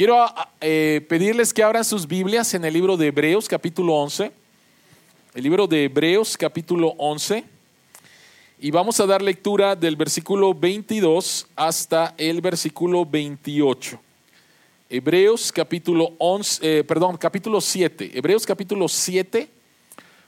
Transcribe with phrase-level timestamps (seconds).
[0.00, 0.24] Quiero
[0.62, 4.32] eh, pedirles que abran sus Biblias en el libro de Hebreos capítulo 11.
[5.34, 7.44] El libro de Hebreos capítulo 11.
[8.60, 14.00] Y vamos a dar lectura del versículo 22 hasta el versículo 28.
[14.88, 18.12] Hebreos capítulo 11, eh, perdón, capítulo 7.
[18.14, 19.50] Hebreos capítulo 7,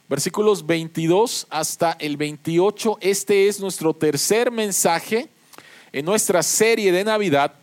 [0.07, 2.99] versículos 22 hasta el 28.
[3.01, 5.31] Este es nuestro tercer mensaje
[5.95, 7.55] en nuestra serie de Navidad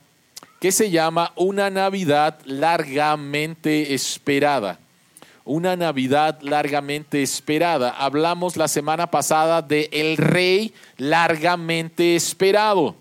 [0.59, 4.79] que se llama Una Navidad largamente esperada.
[5.45, 7.91] Una Navidad largamente esperada.
[7.91, 12.95] Hablamos la semana pasada de el rey largamente esperado.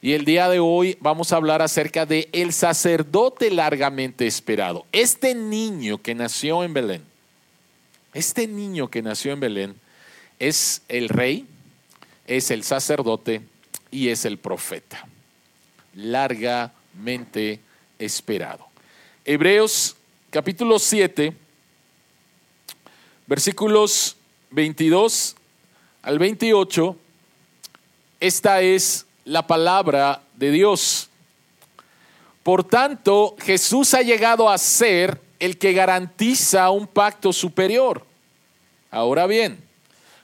[0.00, 4.86] Y el día de hoy vamos a hablar acerca de el sacerdote largamente esperado.
[4.92, 7.02] Este niño que nació en Belén,
[8.12, 9.74] este niño que nació en Belén
[10.38, 11.46] es el rey,
[12.26, 13.42] es el sacerdote
[13.90, 15.06] y es el profeta.
[15.94, 16.83] Largamente
[17.98, 18.66] esperado.
[19.24, 19.96] Hebreos
[20.30, 21.34] capítulo 7,
[23.26, 24.16] versículos
[24.50, 25.36] 22
[26.02, 26.96] al 28,
[28.20, 31.08] esta es la palabra de Dios.
[32.42, 38.04] Por tanto, Jesús ha llegado a ser el que garantiza un pacto superior.
[38.90, 39.64] Ahora bien,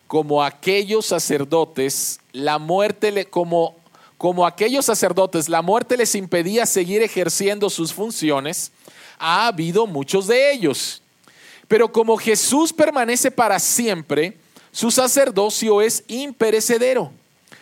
[0.06, 3.77] como aquellos sacerdotes, la muerte le, como
[4.21, 8.71] como aquellos sacerdotes la muerte les impedía seguir ejerciendo sus funciones,
[9.19, 11.03] ha habido muchos de ellos.
[11.69, 14.37] Pero como Jesús permanece para siempre,
[14.73, 17.11] su sacerdocio es imperecedero.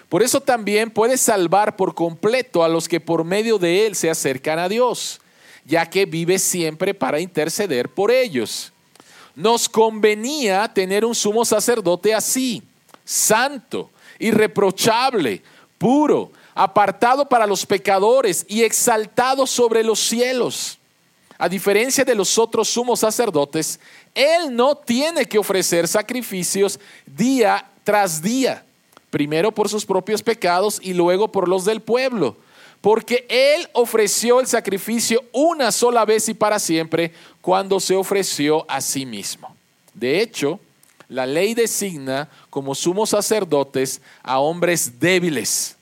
[0.09, 4.11] Por eso también puede salvar por completo a los que por medio de él se
[4.11, 5.21] acercan a Dios,
[5.65, 8.73] ya que vive siempre para interceder por ellos.
[9.37, 12.65] Nos convenía tener un sumo sacerdote así,
[13.05, 15.41] santo, irreprochable,
[15.79, 20.77] puro, apartado para los pecadores y exaltado sobre los cielos.
[21.39, 23.79] A diferencia de los otros sumos sacerdotes,
[24.13, 28.65] Él no tiene que ofrecer sacrificios día tras día,
[29.09, 32.37] primero por sus propios pecados y luego por los del pueblo,
[32.81, 38.81] porque Él ofreció el sacrificio una sola vez y para siempre cuando se ofreció a
[38.81, 39.55] sí mismo.
[39.95, 40.59] De hecho,
[41.09, 45.78] la ley designa como sumos sacerdotes a hombres débiles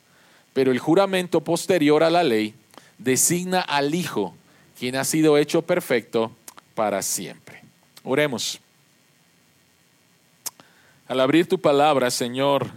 [0.56, 2.54] pero el juramento posterior a la ley
[2.96, 4.34] designa al Hijo,
[4.78, 6.32] quien ha sido hecho perfecto
[6.74, 7.62] para siempre.
[8.02, 8.58] Oremos.
[11.06, 12.70] Al abrir tu palabra, Señor,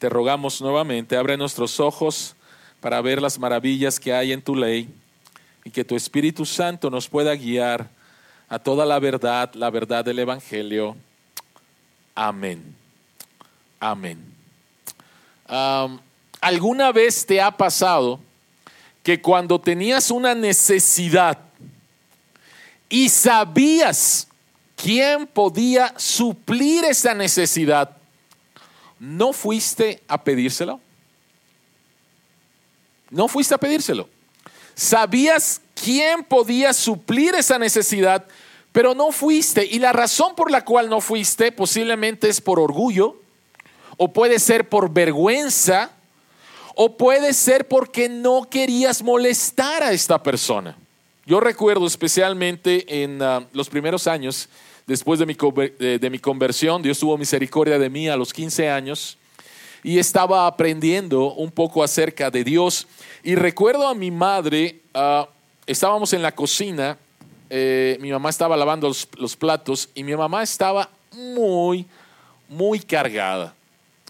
[0.00, 2.34] te rogamos nuevamente, abre nuestros ojos
[2.80, 4.92] para ver las maravillas que hay en tu ley
[5.62, 7.90] y que tu Espíritu Santo nos pueda guiar
[8.48, 10.96] a toda la verdad, la verdad del Evangelio.
[12.16, 12.74] Amén.
[13.78, 14.18] Amén.
[16.40, 18.20] ¿Alguna vez te ha pasado
[19.02, 21.38] que cuando tenías una necesidad
[22.88, 24.28] y sabías
[24.76, 27.96] quién podía suplir esa necesidad,
[28.98, 30.80] no fuiste a pedírselo?
[33.10, 34.08] No fuiste a pedírselo.
[34.74, 38.26] Sabías quién podía suplir esa necesidad,
[38.70, 39.64] pero no fuiste.
[39.64, 43.20] Y la razón por la cual no fuiste posiblemente es por orgullo,
[43.96, 45.90] o puede ser por vergüenza,
[46.80, 50.78] o puede ser porque no querías molestar a esta persona.
[51.26, 54.48] Yo recuerdo especialmente en ah, los primeros años,
[54.86, 59.18] después de mi, de mi conversión, Dios tuvo misericordia de mí a los 15 años
[59.82, 62.86] y estaba aprendiendo un poco acerca de Dios.
[63.24, 65.28] Y recuerdo a mi madre, ah,
[65.66, 66.96] estábamos en la cocina,
[67.50, 71.86] eh, mi mamá estaba lavando los, platos y mi mamá estaba muy,
[72.48, 73.57] muy cargada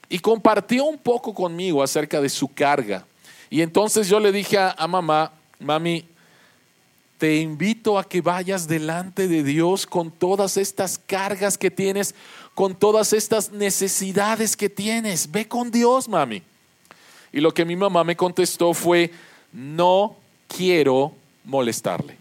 [0.08, 3.04] y compartió un poco conmigo acerca de su carga.
[3.50, 6.04] Y entonces yo le dije a, mamá, mami,
[7.18, 12.14] te invito a que vayas delante de Dios con todas estas cargas que tienes,
[12.54, 15.30] con todas estas necesidades que tienes.
[15.30, 16.42] Ve con Dios, mami.
[17.32, 19.10] Y lo que mi mamá me contestó fue,
[19.52, 20.16] no
[20.46, 21.12] quiero
[21.44, 22.16] molestarle.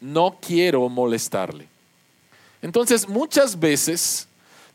[0.00, 1.68] No quiero molestarle.
[2.62, 4.25] Entonces, muchas veces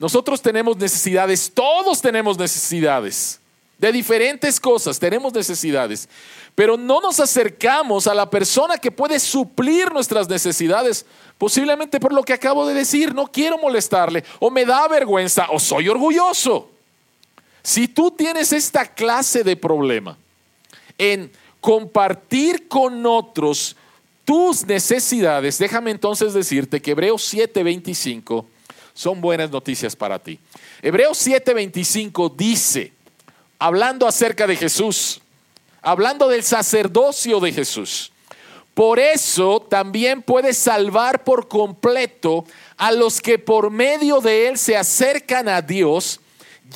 [0.02, 3.40] nosotros tenemos necesidades, todos tenemos necesidades.
[3.78, 6.10] De diferentes cosas, tenemos necesidades,
[6.56, 11.06] pero no nos acercamos a la persona que puede suplir nuestras necesidades,
[11.38, 15.60] posiblemente por lo que acabo de decir, no quiero molestarle, o me da vergüenza, o
[15.60, 16.72] soy orgulloso.
[17.62, 20.18] Si tú tienes esta clase de problema
[20.98, 23.76] en compartir con otros
[24.26, 28.46] tus necesidades, déjame entonces decirte que Hebreos 7:25
[28.94, 30.40] son buenas noticias para ti.
[30.82, 32.94] Hebreos 7:25 dice,
[33.60, 35.22] hablando acerca de Jesús,
[35.82, 38.12] hablando del sacerdocio de Jesús,
[38.74, 42.46] Por eso también puede salvar por completo
[42.78, 46.22] a los que por medio de Él se acercan a Dios,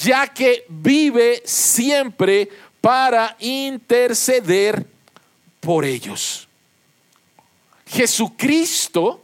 [0.03, 2.50] ya que vive siempre
[2.81, 4.85] para interceder
[5.62, 6.47] por ellos.
[7.88, 9.23] Jesucristo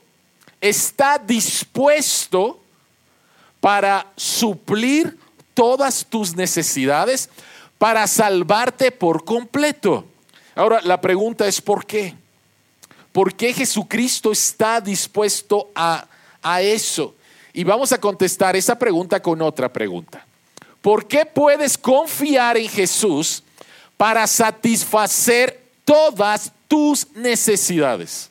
[0.62, 2.61] está dispuesto
[3.62, 5.18] para suplir
[5.54, 7.30] todas tus necesidades,
[7.78, 10.04] para salvarte por completo.
[10.56, 12.16] Ahora, la pregunta es ¿por qué?
[13.12, 16.08] ¿Por qué Jesucristo está dispuesto a,
[16.42, 17.16] a eso?
[17.54, 20.26] Y vamos a contestar esa pregunta con otra pregunta.
[20.82, 23.44] ¿Por qué puedes confiar en Jesús
[23.98, 28.31] para satisfacer todas tus necesidades?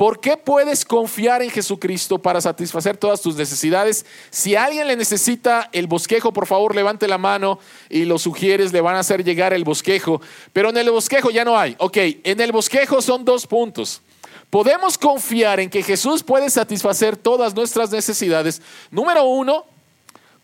[0.00, 4.06] ¿Por qué puedes confiar en Jesucristo para satisfacer todas tus necesidades?
[4.30, 7.58] Si alguien le necesita el bosquejo, por favor levante la mano
[7.90, 10.22] y los sugieres le van a hacer llegar el bosquejo.
[10.54, 11.76] Pero en el bosquejo ya no hay.
[11.76, 14.00] Ok, en el bosquejo son dos puntos.
[14.48, 18.62] Podemos confiar en que Jesús puede satisfacer todas nuestras necesidades.
[18.90, 19.66] Número uno,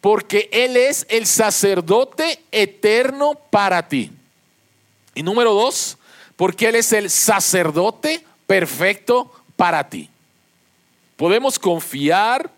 [0.03, 4.13] porque Él es el sacerdote eterno para ti.
[5.15, 5.97] Y número dos,
[6.37, 10.09] porque Él es el sacerdote perfecto para ti.
[11.17, 12.51] Podemos confiar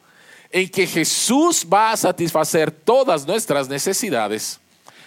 [0.50, 4.60] en que Jesús va a satisfacer todas nuestras necesidades,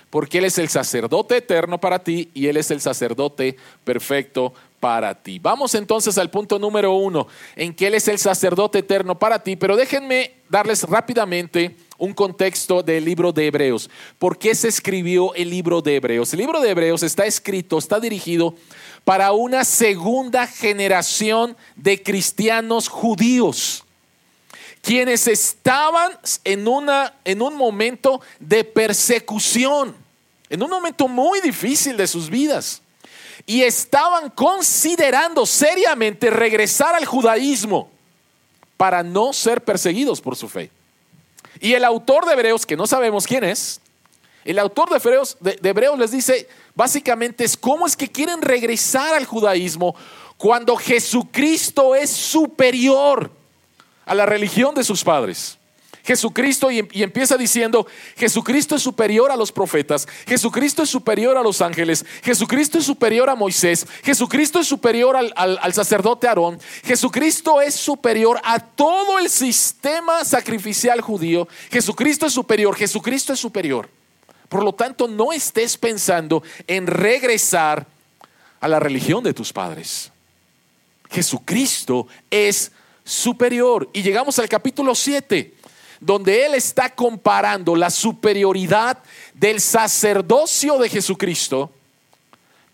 [0.09, 5.13] porque Él es el sacerdote eterno para ti y Él es el sacerdote perfecto para
[5.15, 5.39] ti.
[5.39, 9.55] Vamos entonces al punto número uno, en que Él es el sacerdote eterno para ti,
[9.55, 13.89] pero déjenme darles rápidamente un contexto del libro de Hebreos.
[14.17, 16.33] ¿Por qué se escribió el libro de Hebreos?
[16.33, 18.55] El libro de Hebreos está escrito, está dirigido
[19.03, 23.83] para una segunda generación de cristianos judíos,
[24.81, 26.11] quienes estaban
[26.43, 29.95] en, una, en un momento de persecución,
[30.49, 32.81] en un momento muy difícil de sus vidas,
[33.45, 37.89] y estaban considerando seriamente regresar al judaísmo
[38.77, 40.71] para no ser perseguidos por su fe.
[41.59, 43.81] Y el autor de Hebreos, que no sabemos quién es,
[44.45, 49.95] el autor de Hebreos, les dice, básicamente es cómo es que quieren regresar al judaísmo
[50.37, 53.31] cuando Jesucristo es superior
[54.05, 55.57] a la religión de sus padres.
[56.03, 57.85] Jesucristo y, empieza diciendo,
[58.17, 63.29] Jesucristo es superior a los profetas, Jesucristo es superior a los ángeles, Jesucristo es superior
[63.29, 69.29] a Moisés, Jesucristo es superior al, al sacerdote Aarón, Jesucristo es superior a todo el
[69.29, 74.00] sistema sacrificial judío, Jesucristo es superior, Jesucristo es superior.
[74.51, 77.87] Por lo tanto, no estés pensando en regresar
[78.59, 80.11] a la religión de tus padres.
[81.09, 82.73] Jesucristo es
[83.05, 83.89] superior.
[83.93, 85.53] Y llegamos al capítulo 7,
[86.01, 88.97] donde Él está comparando la superioridad
[89.33, 91.71] del sacerdocio de Jesucristo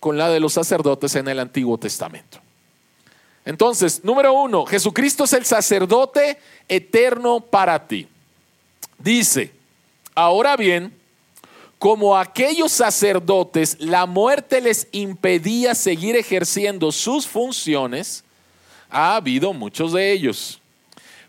[0.00, 2.40] con la de los sacerdotes en el Antiguo Testamento.
[3.44, 8.08] Entonces, número uno, Jesucristo es el sacerdote eterno para ti.
[8.98, 9.52] Dice,
[10.16, 10.97] ahora bien,
[11.78, 18.24] como aquellos sacerdotes la muerte les impedía seguir ejerciendo sus funciones,
[18.90, 20.60] ha habido muchos de ellos.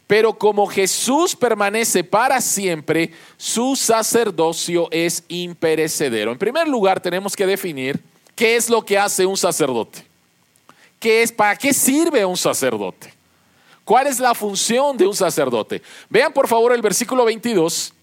[0.08, 6.32] Pero como Jesús permanece para siempre, su sacerdocio es imperecedero.
[6.32, 8.02] En primer lugar, tenemos que definir
[8.36, 10.04] qué es lo que hace un sacerdote.
[11.00, 13.14] ¿Qué es, ¿Para qué sirve un sacerdote?
[13.86, 15.82] ¿Cuál es la función de un sacerdote?
[16.10, 17.94] Vean por favor el versículo 22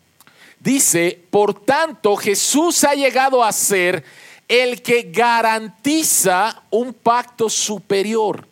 [0.61, 4.05] Dice, por tanto, Jesús ha llegado a ser
[4.49, 8.47] el que garantiza un pacto superior.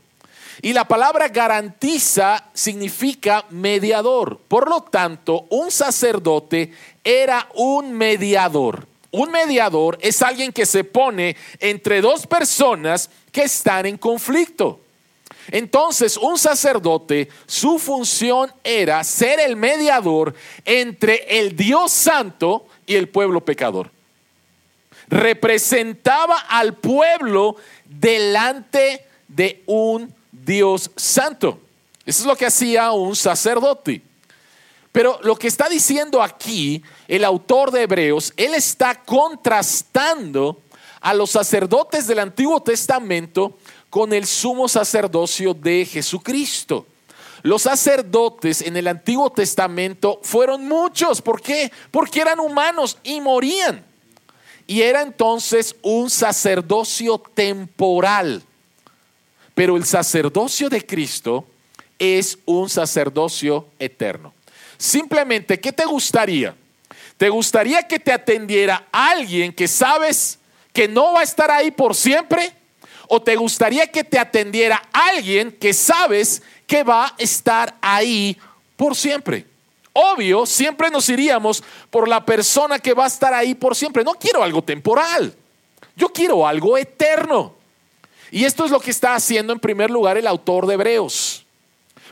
[0.62, 4.38] Y la palabra garantiza significa mediador.
[4.48, 8.86] Por lo tanto, un sacerdote era un mediador.
[9.10, 14.80] Un mediador es alguien que se pone entre dos personas que están en conflicto.
[15.50, 20.34] Entonces, un sacerdote, su función era ser el mediador
[20.64, 23.90] entre el Dios santo y el pueblo pecador.
[25.08, 31.60] Representaba al pueblo delante de un Dios santo.
[32.06, 34.02] Eso es lo que hacía un sacerdote.
[34.92, 40.60] Pero lo que está diciendo aquí el autor de Hebreos, él está contrastando
[41.00, 43.58] a los sacerdotes del Antiguo Testamento
[43.94, 46.84] con el sumo sacerdocio de Jesucristo.
[47.42, 51.22] Los sacerdotes en el Antiguo Testamento fueron muchos.
[51.22, 51.70] ¿Por qué?
[51.92, 53.84] Porque eran humanos y morían.
[54.66, 58.42] Y era entonces un sacerdocio temporal.
[59.54, 61.46] Pero el sacerdocio de Cristo
[61.96, 64.34] es un sacerdocio eterno.
[64.76, 66.56] Simplemente, ¿qué te gustaría?
[67.16, 70.40] ¿Te gustaría que te atendiera alguien que sabes
[70.72, 72.63] que no va a estar ahí por siempre?
[73.08, 78.36] ¿O te gustaría que te atendiera alguien que sabes que va a estar ahí
[78.76, 79.46] por siempre?
[79.92, 84.02] Obvio, siempre nos iríamos por la persona que va a estar ahí por siempre.
[84.02, 85.34] No quiero algo temporal,
[85.96, 87.54] yo quiero algo eterno.
[88.30, 91.46] Y esto es lo que está haciendo en primer lugar el autor de Hebreos.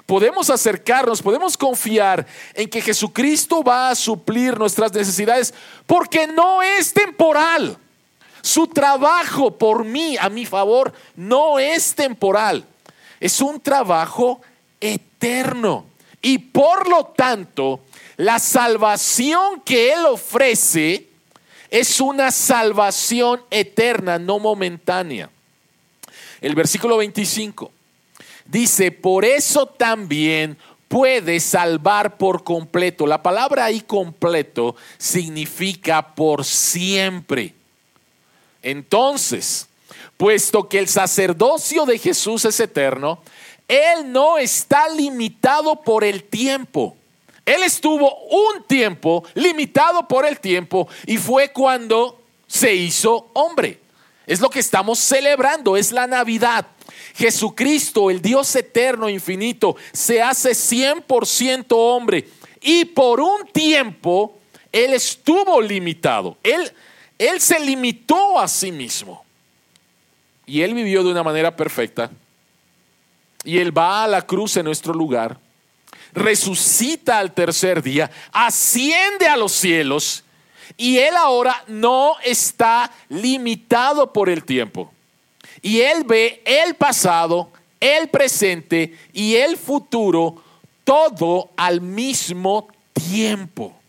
[0.06, 5.52] Podemos acercarnos, podemos confiar en que Jesucristo va a suplir nuestras necesidades
[5.87, 7.76] porque no es temporal.
[8.42, 12.64] Su trabajo por mí, a mi favor, no es temporal.
[13.20, 14.40] Es un trabajo
[14.80, 15.87] eterno.
[16.20, 17.80] Y por lo tanto,
[18.16, 21.08] la salvación que Él ofrece
[21.70, 25.30] es una salvación eterna, no momentánea.
[26.40, 27.70] El versículo 25
[28.44, 30.58] dice, por eso también
[30.88, 33.06] puede salvar por completo.
[33.06, 37.54] La palabra ahí completo significa por siempre.
[38.62, 39.66] Entonces,
[40.16, 43.21] puesto que el sacerdocio de Jesús es eterno,
[43.69, 46.97] Él no está limitado por el tiempo.
[47.45, 53.81] Él estuvo un tiempo limitado por el tiempo y fue cuando se hizo hombre.
[54.26, 56.66] Es lo que estamos celebrando, es la Navidad.
[57.14, 62.28] Jesucristo, el Dios eterno, infinito, se hace 100% hombre
[62.61, 64.38] y por un tiempo
[64.71, 66.37] Él estuvo limitado.
[66.45, 66.73] Él
[67.28, 69.24] él se limitó a sí mismo.
[70.46, 72.10] Y Él vivió de una manera perfecta.
[73.44, 75.38] Y Él va a la cruz en nuestro lugar.
[76.12, 78.10] Resucita al tercer día.
[78.32, 80.24] Asciende a los cielos.
[80.76, 84.92] Y Él ahora no está limitado por el tiempo.
[85.60, 90.42] Y Él ve el pasado, el presente y el futuro
[90.84, 93.81] todo al mismo tiempo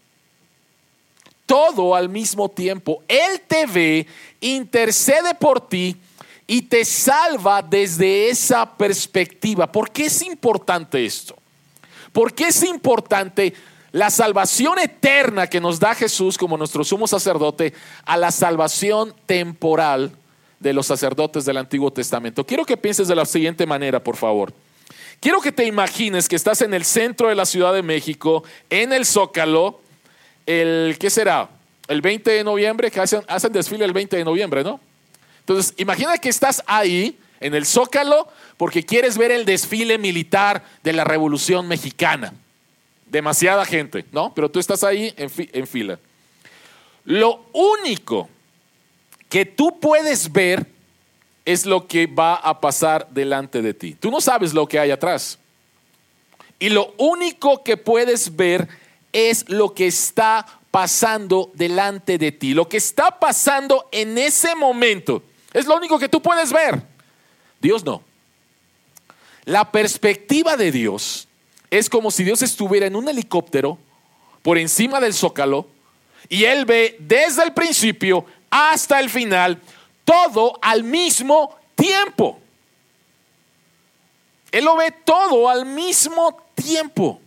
[1.45, 3.03] todo al mismo tiempo.
[3.07, 4.07] Él te ve,
[4.41, 5.97] intercede por ti
[6.47, 9.71] y te salva desde esa perspectiva.
[9.71, 11.35] ¿Por qué es importante esto?
[12.11, 13.53] ¿Por qué es importante
[13.91, 17.73] la salvación eterna que nos da Jesús como nuestro sumo sacerdote
[18.05, 20.11] a la salvación temporal
[20.59, 22.45] de los sacerdotes del Antiguo Testamento?
[22.45, 24.53] Quiero que pienses de la siguiente manera, por favor.
[25.19, 28.91] Quiero que te imagines que estás en el centro de la Ciudad de México, en
[28.91, 29.79] el Zócalo,
[30.45, 31.49] el, ¿qué será?
[31.87, 34.79] El 20 de noviembre, que hacen, hacen desfile el 20 de noviembre, ¿no?
[35.39, 40.93] Entonces, imagina que estás ahí, en el Zócalo, porque quieres ver el desfile militar de
[40.93, 42.33] la Revolución Mexicana.
[43.05, 44.33] Demasiada gente, ¿no?
[44.33, 45.99] Pero tú estás ahí en, en fila.
[47.03, 48.29] Lo único
[49.27, 50.65] que tú puedes ver
[51.45, 53.95] es lo que va a pasar delante de ti.
[53.95, 55.37] Tú no sabes lo que hay atrás.
[56.59, 58.69] Y lo único que puedes ver
[59.13, 62.53] es lo que está pasando delante de ti.
[62.53, 66.81] Lo que está pasando en ese momento es lo único que tú puedes ver.
[67.61, 68.03] Dios no.
[69.45, 71.27] La perspectiva de Dios
[71.69, 73.77] es como si Dios estuviera en un helicóptero
[74.41, 75.67] por encima del zócalo
[76.29, 79.61] y Él ve desde el principio hasta el final
[80.05, 82.39] todo al mismo tiempo.
[84.51, 87.19] Él lo ve todo al mismo tiempo.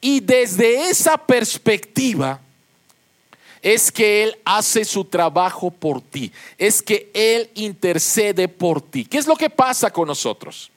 [0.00, 2.40] Y desde esa perspectiva
[3.62, 9.04] es que Él hace su trabajo por ti, es que Él intercede por ti.
[9.04, 10.70] ¿Qué es lo que pasa con nosotros?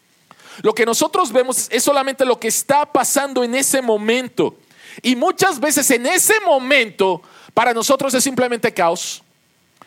[0.61, 4.57] Lo que nosotros vemos es solamente lo que está pasando en ese momento.
[5.01, 7.21] Y muchas veces en ese momento
[7.53, 9.23] para nosotros es simplemente caos,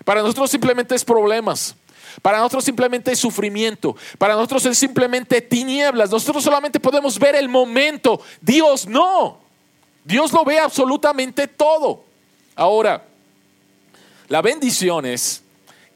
[0.04, 1.76] para nosotros simplemente es problemas.
[2.22, 3.96] Para nosotros simplemente es sufrimiento.
[4.18, 6.10] Para nosotros es simplemente tinieblas.
[6.10, 8.20] Nosotros solamente podemos ver el momento.
[8.40, 9.40] Dios no.
[10.04, 12.04] Dios lo ve absolutamente todo.
[12.54, 13.04] Ahora,
[14.28, 15.42] la bendición es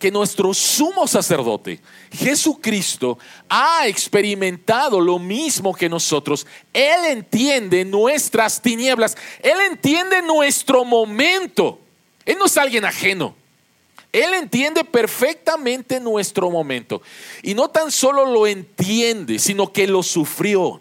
[0.01, 6.47] que nuestro sumo sacerdote, Jesucristo, ha experimentado lo mismo que nosotros.
[6.73, 9.17] Él entiende nuestras tinieblas.
[9.43, 11.79] Él entiende nuestro momento.
[12.25, 13.37] Él no es alguien ajeno.
[14.13, 17.01] Él entiende perfectamente nuestro momento.
[17.43, 20.81] Y no tan solo lo entiende, sino que lo sufrió.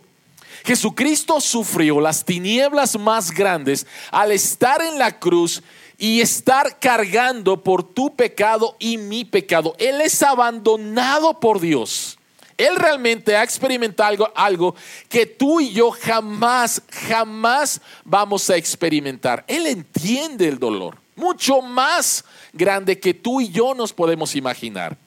[0.66, 5.62] Jesucristo sufrió las tinieblas más grandes al estar en la cruz
[5.98, 9.76] y estar cargando por tu pecado y mi pecado.
[9.78, 12.18] Él es abandonado por Dios.
[12.58, 14.76] Él realmente ha experimentado algo, algo,
[15.08, 19.46] que tú y yo jamás, jamás vamos a experimentar.
[19.48, 24.98] Él entiende el dolor mucho más grande que tú y yo nos podemos imaginar.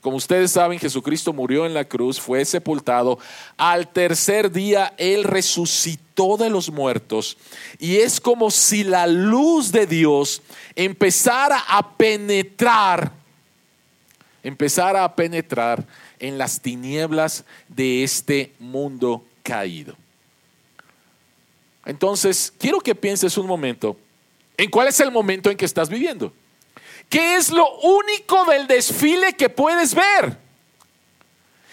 [0.00, 3.18] Como ustedes saben, Jesucristo murió en la cruz, fue sepultado.
[3.56, 7.36] Al tercer día Él resucitó de los muertos.
[7.78, 10.42] Y es como si la luz de Dios
[10.74, 13.22] empezara a penetrar
[14.42, 15.86] empezar a penetrar
[16.18, 19.96] en las tinieblas de este mundo caído.
[21.84, 23.96] Entonces, quiero que pienses un momento
[24.56, 26.32] en cuál es el momento en que estás viviendo.
[27.12, 30.38] ¿Qué es lo único del desfile que puedes ver?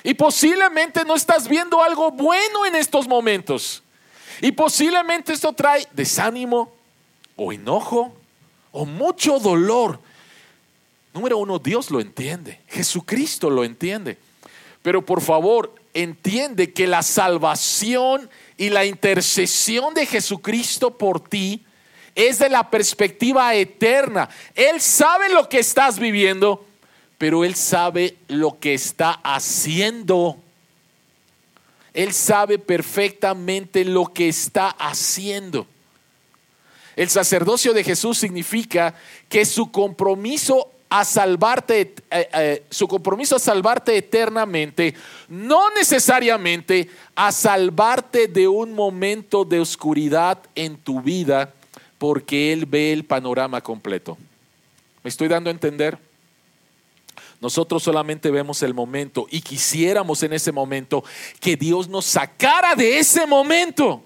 [0.03, 3.81] Y posiblemente no estás viendo algo bueno en estos momentos.
[4.41, 6.73] Y posiblemente esto trae desánimo
[7.37, 8.13] o enojo
[8.73, 10.01] o mucho dolor.
[11.13, 12.59] Número uno, Dios lo entiende.
[12.67, 14.17] Jesucristo lo entiende.
[14.81, 21.63] Pero por favor, entiende que la salvación y la intercesión de Jesucristo por ti
[22.15, 24.29] es de la perspectiva eterna.
[24.55, 26.65] Él sabe lo que estás viviendo,
[27.17, 30.37] pero Él sabe lo que está haciendo.
[31.93, 35.67] Él sabe perfectamente lo que está haciendo.
[36.95, 38.93] El sacerdocio de Jesús significa
[39.29, 44.95] que su compromiso a salvarte, eh, eh, su compromiso a salvarte eternamente,
[45.27, 51.53] no necesariamente a salvarte de un momento de oscuridad en tu vida,
[51.99, 54.17] porque Él ve el panorama completo.
[55.03, 55.99] ¿Me estoy dando a entender?
[57.41, 61.03] Nosotros solamente vemos el momento y quisiéramos en ese momento
[61.39, 64.03] que Dios nos sacara de ese momento.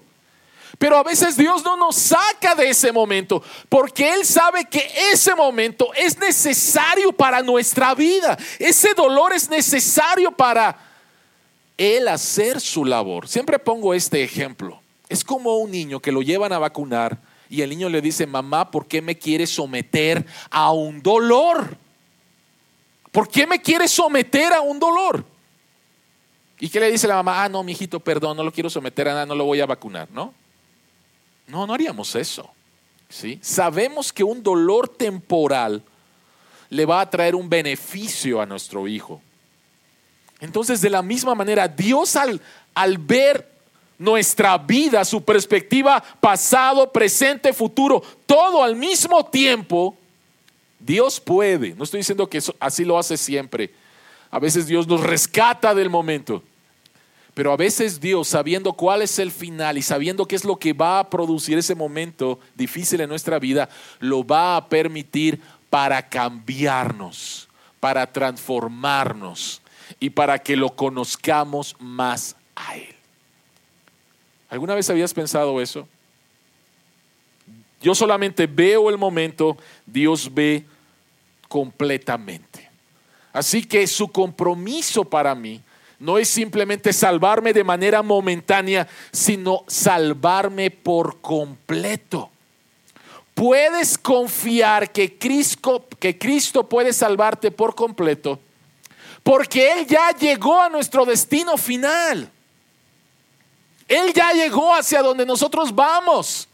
[0.78, 5.34] Pero a veces Dios no nos saca de ese momento porque Él sabe que ese
[5.34, 8.36] momento es necesario para nuestra vida.
[8.58, 10.76] Ese dolor es necesario para
[11.76, 13.28] Él hacer su labor.
[13.28, 14.80] Siempre pongo este ejemplo.
[15.08, 18.70] Es como un niño que lo llevan a vacunar y el niño le dice, mamá,
[18.70, 21.76] ¿por qué me quieres someter a un dolor?
[23.12, 25.24] ¿Por qué me quieres someter a un dolor?
[26.58, 27.44] ¿Y qué le dice la mamá?
[27.44, 29.66] Ah, no, mi hijito, perdón, no lo quiero someter a nada, no lo voy a
[29.66, 30.32] vacunar, ¿no?
[31.46, 32.50] No, no haríamos eso.
[33.08, 33.38] ¿sí?
[33.42, 35.82] Sabemos que un dolor temporal
[36.70, 39.20] le va a traer un beneficio a nuestro hijo.
[40.40, 42.40] Entonces, de la misma manera, Dios al,
[42.74, 43.53] al ver
[43.98, 49.96] nuestra vida, su perspectiva pasado, presente, futuro, todo al mismo tiempo,
[50.78, 51.74] Dios puede.
[51.74, 53.72] No estoy diciendo que así lo hace siempre.
[54.30, 56.42] A veces Dios nos rescata del momento.
[57.34, 60.72] Pero a veces Dios, sabiendo cuál es el final y sabiendo qué es lo que
[60.72, 67.48] va a producir ese momento difícil en nuestra vida, lo va a permitir para cambiarnos,
[67.80, 69.62] para transformarnos
[69.98, 72.93] y para que lo conozcamos más a Él.
[74.54, 75.88] ¿Alguna vez habías pensado eso?
[77.82, 80.64] Yo solamente veo el momento, Dios ve
[81.48, 82.70] completamente.
[83.32, 85.60] Así que su compromiso para mí
[85.98, 92.30] no es simplemente salvarme de manera momentánea, sino salvarme por completo.
[93.34, 98.38] Puedes confiar que Cristo, que Cristo puede salvarte por completo,
[99.24, 102.30] porque Él ya llegó a nuestro destino final.
[103.88, 106.48] Él ya llegó hacia donde nosotros vamos.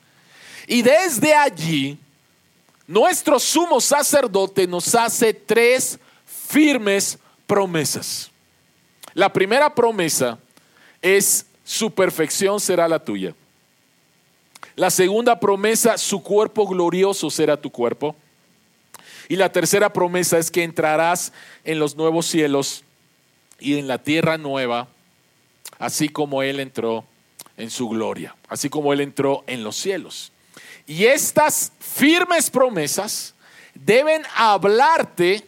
[0.66, 1.98] Y desde allí,
[2.86, 8.30] nuestro sumo sacerdote nos hace tres firmes promesas.
[9.14, 10.38] La primera promesa
[11.02, 13.34] es su perfección será la tuya.
[14.74, 18.16] La segunda promesa, su cuerpo glorioso será tu cuerpo.
[19.28, 21.32] Y la tercera promesa es que entrarás
[21.64, 22.82] en los nuevos cielos
[23.60, 24.88] y en la tierra nueva,
[25.78, 27.04] así como Él entró
[27.60, 30.32] en su gloria, así como Él entró en los cielos.
[30.86, 33.34] Y estas firmes promesas
[33.74, 35.46] deben hablarte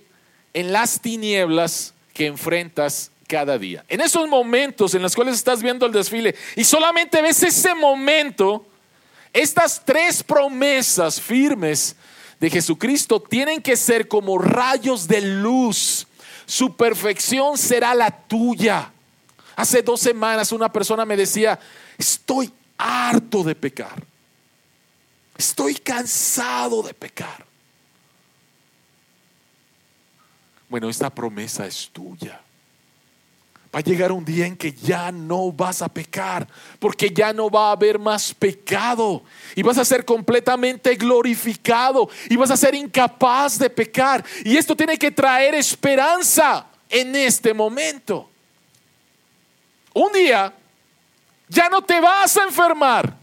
[0.55, 3.85] en las tinieblas que enfrentas cada día.
[3.88, 8.66] En esos momentos en los cuales estás viendo el desfile y solamente ves ese momento,
[9.33, 11.96] estas tres promesas firmes
[12.38, 16.07] de Jesucristo tienen que ser como rayos de luz.
[16.44, 18.91] Su perfección será la tuya.
[19.56, 21.58] Hace dos semanas una persona me decía,
[21.98, 24.02] estoy harto de pecar.
[25.36, 27.44] Estoy cansado de pecar.
[30.68, 32.40] Bueno, esta promesa es tuya.
[33.74, 36.46] Va a llegar un día en que ya no vas a pecar,
[36.78, 39.22] porque ya no va a haber más pecado.
[39.54, 44.24] Y vas a ser completamente glorificado y vas a ser incapaz de pecar.
[44.44, 48.32] Y esto tiene que traer esperanza en este momento.
[49.94, 50.52] Un día
[51.48, 53.22] ya no te vas a enfermar.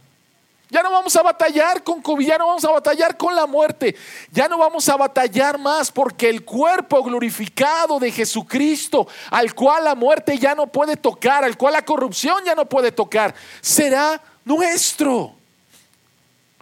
[0.71, 3.95] Ya no vamos a batallar con COVID, ya no vamos a batallar con la muerte,
[4.31, 9.95] ya no vamos a batallar más porque el cuerpo glorificado de Jesucristo, al cual la
[9.95, 15.33] muerte ya no puede tocar, al cual la corrupción ya no puede tocar, será nuestro.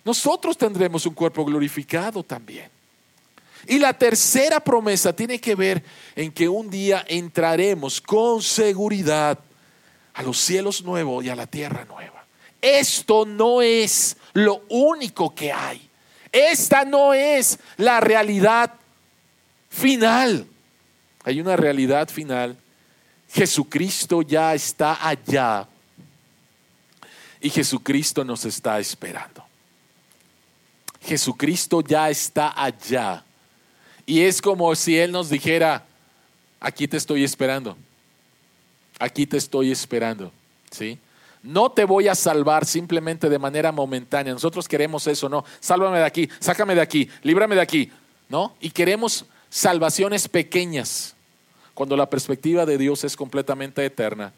[0.06, 2.70] Nosotros tendremos un cuerpo glorificado también.
[3.67, 5.84] Y la tercera promesa tiene que ver
[6.15, 9.38] en que un día entraremos con seguridad
[10.17, 12.25] a los cielos nuevos y a la tierra nueva.
[12.60, 15.88] Esto no es lo único que hay.
[16.32, 18.73] Esta no es la realidad
[19.69, 20.47] final.
[21.23, 22.58] Hay una realidad final.
[23.30, 25.67] Jesucristo ya está allá
[27.39, 29.45] y Jesucristo nos está esperando.
[30.99, 33.23] Jesucristo ya está allá.
[34.03, 35.86] Y es como si Él nos dijera,
[36.60, 37.77] aquí te estoy esperando.
[39.00, 40.32] Aquí te estoy esperando.
[40.72, 41.00] ¿Sí?
[41.44, 44.34] No te voy a salvar simplemente de manera momentánea.
[44.34, 45.46] Nosotros queremos eso, no.
[45.60, 47.92] Sálvame de aquí, sácame de aquí, líbrame de aquí,
[48.28, 48.54] ¿no?
[48.60, 51.16] Y queremos salvaciones pequeñas,
[51.74, 54.34] cuando la perspectiva de Dios es completamente eterna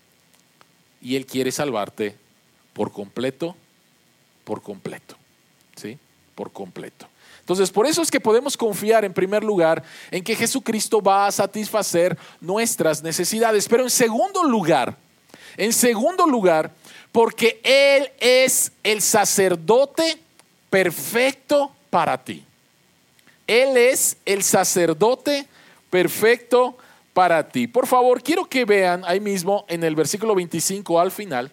[1.01, 2.15] y Él quiere salvarte
[2.73, 3.55] por completo,
[4.43, 5.15] por completo,
[5.75, 5.97] ¿sí?
[6.35, 7.07] Por completo.
[7.49, 9.81] Entonces, por eso es que podemos confiar en primer lugar
[10.11, 13.67] en que Jesucristo va a satisfacer nuestras necesidades.
[13.67, 14.95] Pero en segundo lugar,
[15.57, 16.71] en segundo lugar,
[17.11, 20.19] porque Él es el sacerdote
[20.69, 22.45] perfecto para ti.
[23.47, 25.47] Él es el sacerdote
[25.89, 26.77] perfecto
[27.15, 27.65] para ti.
[27.65, 31.51] Por favor, quiero que vean ahí mismo en el versículo 25 al final.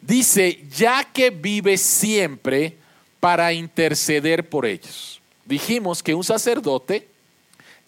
[0.00, 2.78] Dice, ya que vive siempre
[3.24, 5.18] para interceder por ellos.
[5.46, 7.08] Dijimos que un sacerdote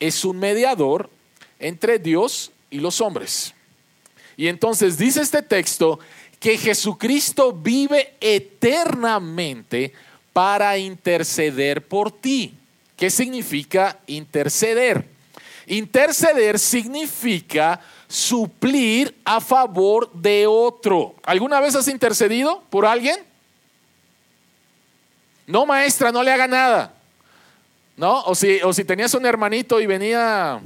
[0.01, 1.11] es un mediador
[1.59, 3.53] entre Dios y los hombres.
[4.38, 5.99] Y entonces dice este texto
[6.40, 9.92] que Jesucristo vive eternamente
[10.33, 12.55] para interceder por ti.
[12.96, 15.07] ¿Qué significa interceder?
[15.66, 21.14] Interceder significa suplir a favor de otro.
[21.25, 23.26] ¿Alguna vez has intercedido por alguien?
[25.46, 26.94] No, maestra, no le haga nada.
[27.96, 28.22] ¿No?
[28.24, 30.61] O si, o si tenías un hermanito y venía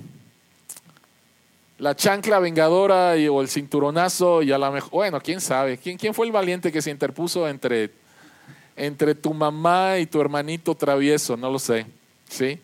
[1.80, 5.96] la chancla vengadora y, o el cinturonazo y a la mejor, bueno, quién sabe, ¿Quién,
[5.96, 7.90] quién fue el valiente que se interpuso entre,
[8.76, 11.86] entre tu mamá y tu hermanito travieso, no lo sé,
[12.28, 12.58] ¿sí?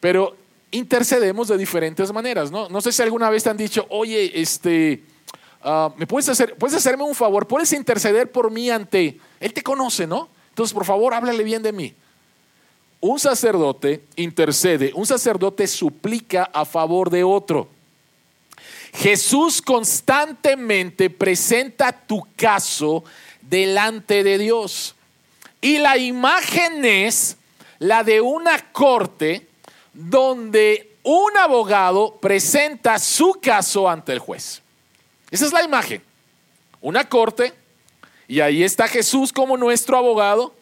[0.00, 0.34] Pero
[0.70, 2.68] intercedemos de diferentes maneras, ¿no?
[2.70, 5.02] No sé si alguna vez te han dicho, oye, este,
[5.62, 7.46] ah, ¿me puedes hacer, puedes hacerme un favor?
[7.46, 10.28] ¿Puedes interceder por mí ante, él te conoce, ¿no?
[10.52, 11.94] Entonces, por favor, háblale bien de mí.
[13.00, 17.68] Un sacerdote intercede, un sacerdote suplica a favor de otro.
[18.92, 23.02] Jesús constantemente presenta tu caso
[23.40, 24.94] delante de Dios.
[25.62, 27.38] Y la imagen es
[27.78, 29.48] la de una corte
[29.94, 34.60] donde un abogado presenta su caso ante el juez.
[35.30, 36.02] Esa es la imagen.
[36.82, 37.54] Una corte
[38.32, 40.54] y ahí está Jesús como nuestro abogado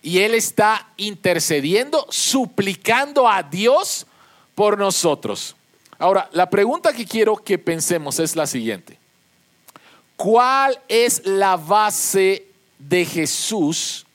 [0.00, 4.06] y él está intercediendo, suplicando a Dios
[4.54, 5.54] por nosotros.
[5.98, 8.96] Ahora, la pregunta que quiero que pensemos es la siguiente.
[10.16, 12.46] ¿Cuál es la base
[12.78, 14.06] de Jesús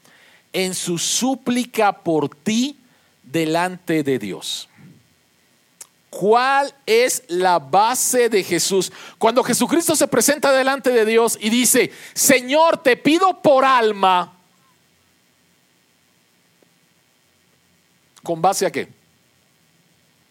[0.52, 2.80] en su súplica por ti
[3.22, 4.68] delante de Dios?
[6.18, 8.90] ¿Cuál es la base de Jesús?
[9.18, 14.40] Cuando Jesucristo se presenta delante de Dios y dice, Señor, te pido por alma,
[18.24, 18.88] ¿con base a qué?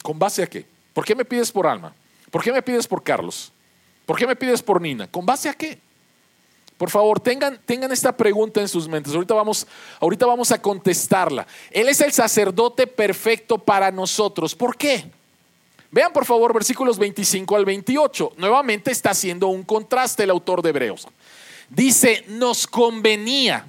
[0.02, 0.64] ¿Con base a qué?
[0.94, 1.94] ¿Por qué me pides por Alma?
[2.30, 3.52] ¿Por qué me pides por Carlos?
[4.06, 5.06] ¿Por qué me pides por Nina?
[5.10, 5.78] ¿Con base a qué?
[6.78, 9.14] Por favor, tengan, tengan esta pregunta en sus mentes.
[9.14, 9.66] Ahorita vamos,
[10.00, 11.46] ahorita vamos a contestarla.
[11.70, 14.54] Él es el sacerdote perfecto para nosotros.
[14.54, 15.10] ¿Por qué?
[15.94, 18.32] Vean por favor versículos 25 al 28.
[18.38, 21.06] Nuevamente está haciendo un contraste el autor de Hebreos.
[21.68, 23.68] Dice, nos convenía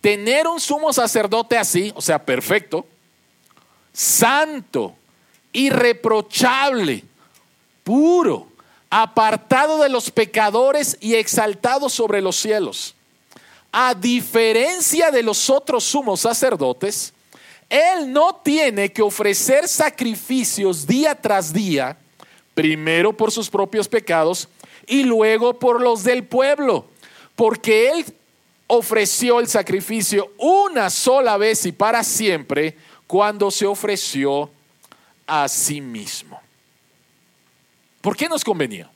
[0.00, 2.84] tener un sumo sacerdote así, o sea, perfecto,
[3.92, 4.96] santo,
[5.52, 7.04] irreprochable,
[7.84, 8.48] puro,
[8.90, 12.96] apartado de los pecadores y exaltado sobre los cielos.
[13.70, 17.12] A diferencia de los otros sumos sacerdotes,
[17.68, 21.96] él no tiene que ofrecer sacrificios día tras día,
[22.54, 24.48] primero por sus propios pecados
[24.86, 26.86] y luego por los del pueblo,
[27.34, 28.04] porque él
[28.68, 32.76] ofreció el sacrificio una sola vez y para siempre
[33.06, 34.50] cuando se ofreció
[35.26, 36.40] a sí mismo.
[38.00, 38.90] ¿Por qué nos convenía?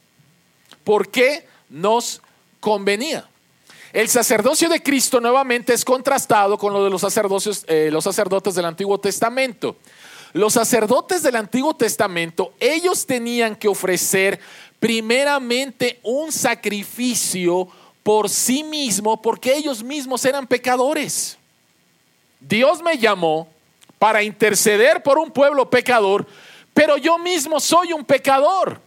[0.85, 2.23] ¿Por qué nos
[2.61, 3.30] convenía?
[3.93, 8.55] El sacerdocio de Cristo nuevamente es contrastado con lo de los, sacerdocios, eh, los sacerdotes
[8.55, 9.77] del Antiguo Testamento.
[10.33, 14.39] Los sacerdotes del Antiguo Testamento, ellos tenían que ofrecer
[14.79, 17.67] primeramente un sacrificio
[18.05, 21.37] por sí mismo porque ellos mismos eran pecadores.
[22.39, 23.49] Dios me llamó
[23.99, 26.27] para interceder por un pueblo pecador,
[26.73, 28.81] pero yo mismo soy un pecador.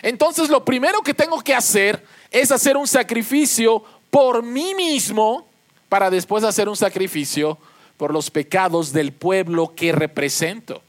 [0.00, 5.44] Entonces lo primero que tengo que hacer es hacer un sacrificio por mí mismo
[5.88, 7.58] para después hacer un sacrificio
[7.96, 10.82] por los pecados del pueblo que represento.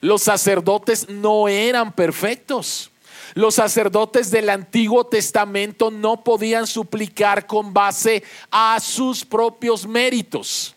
[0.00, 2.92] Los sacerdotes no eran perfectos.
[3.34, 10.76] Los sacerdotes del Antiguo Testamento no podían suplicar con base a sus propios méritos.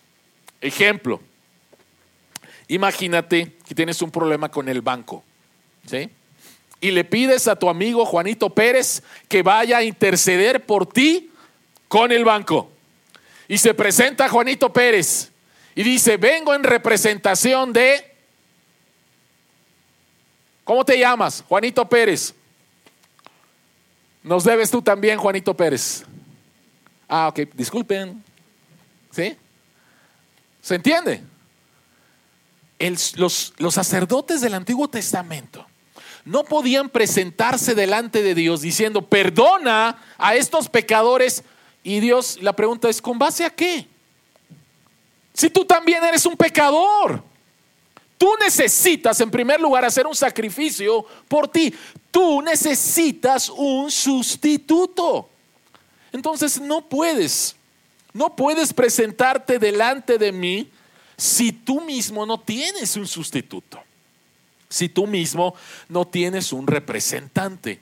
[0.60, 1.22] Ejemplo,
[2.68, 5.24] imagínate que tienes un problema con el banco,
[5.86, 6.10] ¿sí?
[6.80, 11.31] Y le pides a tu amigo Juanito Pérez que vaya a interceder por ti
[11.92, 12.72] con el banco.
[13.50, 15.30] Y se presenta Juanito Pérez
[15.76, 18.16] y dice, vengo en representación de...
[20.64, 21.44] ¿Cómo te llamas?
[21.50, 22.34] Juanito Pérez.
[24.24, 26.06] Nos debes tú también, Juanito Pérez.
[27.10, 28.24] Ah, ok, disculpen.
[29.12, 29.36] ¿Sí?
[30.62, 31.22] ¿Se entiende?
[33.18, 35.68] los, sacerdotes del Antiguo Testamento
[36.24, 41.44] no podían presentarse delante de Dios diciendo, perdona a estos pecadores.
[41.84, 43.88] Y Dios, la pregunta es, ¿con base a qué?
[45.34, 47.24] Si tú también eres un pecador.
[48.18, 51.74] Tú necesitas en primer lugar hacer un sacrificio por ti.
[52.12, 55.28] Tú necesitas un sustituto.
[56.12, 57.56] Entonces no puedes,
[58.14, 60.70] no puedes presentarte delante de mí
[61.18, 63.82] si tú mismo no tienes un sustituto.
[64.70, 65.56] Si tú mismo
[65.90, 67.82] no tienes un representante.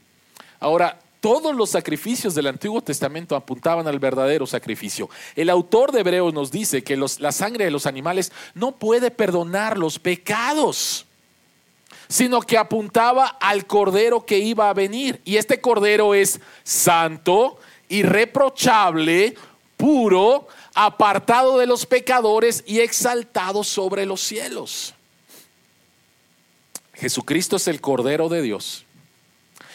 [0.61, 5.09] Ahora, todos los sacrificios del Antiguo Testamento apuntaban al verdadero sacrificio.
[5.35, 9.77] El autor de Hebreos nos dice que la sangre de los animales no puede perdonar
[9.77, 11.05] los pecados,
[12.07, 15.21] sino que apuntaba al cordero que iba a venir.
[15.25, 19.35] Y este cordero es santo, irreprochable,
[19.75, 24.93] puro, apartado de los pecadores y exaltado sobre los cielos.
[26.93, 28.85] Jesucristo es el Cordero de Dios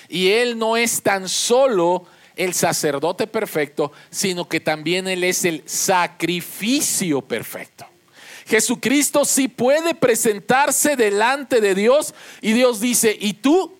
[0.09, 5.63] y Él no es tan solo el sacerdote perfecto, sino que también Él es el
[5.67, 7.87] sacrificio perfecto.
[8.47, 13.75] Jesucristo sí puede presentarse delante de Dios y Dios dice, ¿y tú?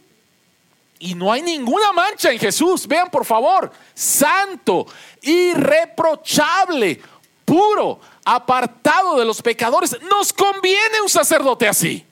[0.99, 2.87] Y no hay ninguna mancha en Jesús.
[2.87, 4.87] Vean por favor, santo,
[5.21, 7.01] irreprochable,
[7.45, 9.99] puro, apartado de los pecadores.
[10.11, 12.05] Nos conviene un sacerdote así.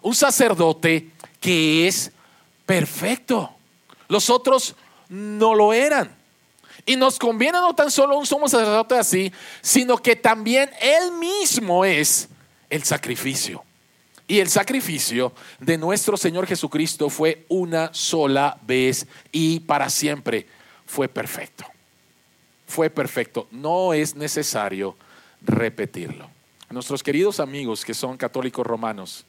[0.00, 2.12] Un sacerdote que es
[2.66, 3.54] perfecto.
[4.08, 4.74] Los otros
[5.08, 6.14] no lo eran.
[6.86, 11.84] Y nos conviene no tan solo un sumo sacerdote así, sino que también Él mismo
[11.84, 12.28] es
[12.68, 13.64] el sacrificio.
[14.26, 20.46] Y el sacrificio de nuestro Señor Jesucristo fue una sola vez y para siempre.
[20.86, 21.64] Fue perfecto.
[22.66, 23.48] Fue perfecto.
[23.50, 24.96] No es necesario
[25.42, 26.30] repetirlo.
[26.70, 29.24] Nuestros queridos amigos que son católicos romanos,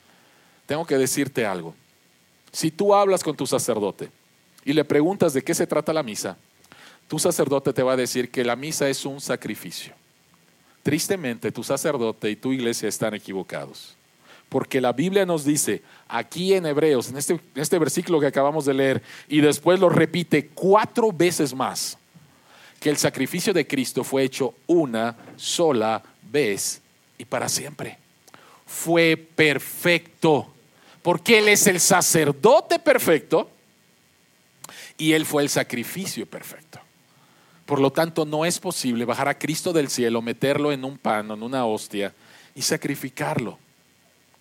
[0.65, 1.75] tengo que decirte algo.
[2.55, 4.09] Si tú hablas con tu sacerdote
[4.63, 6.37] y le preguntas de qué se trata la misa,
[7.09, 9.91] tu sacerdote te va a decir que la misa es un sacrificio.
[10.81, 13.97] Tristemente, tu sacerdote y tu iglesia están equivocados.
[14.47, 18.73] Porque la Biblia nos dice aquí en Hebreos, en este, este versículo que acabamos de
[18.73, 21.97] leer, y después lo repite cuatro veces más,
[22.79, 26.81] que el sacrificio de Cristo fue hecho una sola vez
[27.17, 27.97] y para siempre.
[28.65, 30.54] Fue perfecto
[31.05, 33.51] porque Él es el sacerdote perfecto
[34.97, 36.79] y Él fue el sacrificio perfecto.
[37.67, 41.29] Por lo tanto, no es posible bajar a Cristo del cielo, meterlo en un pan,
[41.29, 42.11] en una hostia
[42.55, 43.59] y sacrificarlo.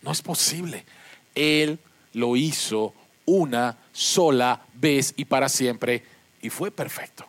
[0.00, 0.87] No es posible.
[1.35, 1.79] Él
[2.14, 2.94] lo hizo
[3.27, 6.03] una sola vez y para siempre
[6.40, 7.27] y fue perfecto.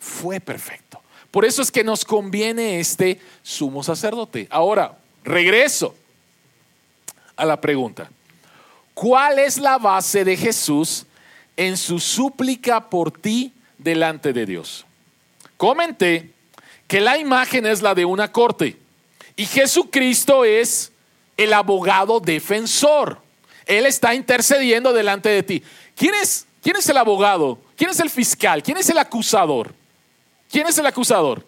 [0.00, 1.00] Fue perfecto.
[1.30, 4.48] Por eso es que nos conviene este sumo sacerdote.
[4.50, 5.94] Ahora, regreso
[7.36, 8.10] a la pregunta.
[8.94, 11.04] ¿Cuál es la base de Jesús
[11.56, 14.86] en su súplica por ti delante de Dios?
[15.56, 16.30] Comenté
[16.86, 18.76] que la imagen es la de una corte
[19.36, 20.92] y Jesucristo es
[21.36, 23.20] el abogado defensor.
[23.66, 25.62] Él está intercediendo delante de ti.
[25.96, 27.58] ¿Quién es, quién es el abogado?
[27.76, 28.62] ¿Quién es el fiscal?
[28.62, 29.74] ¿Quién es el acusador?
[30.50, 31.44] ¿Quién es el acusador?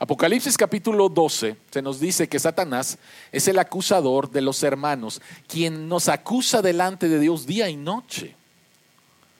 [0.00, 2.98] Apocalipsis capítulo 12 se nos dice que Satanás
[3.32, 8.36] es el acusador de los hermanos, quien nos acusa delante de Dios día y noche.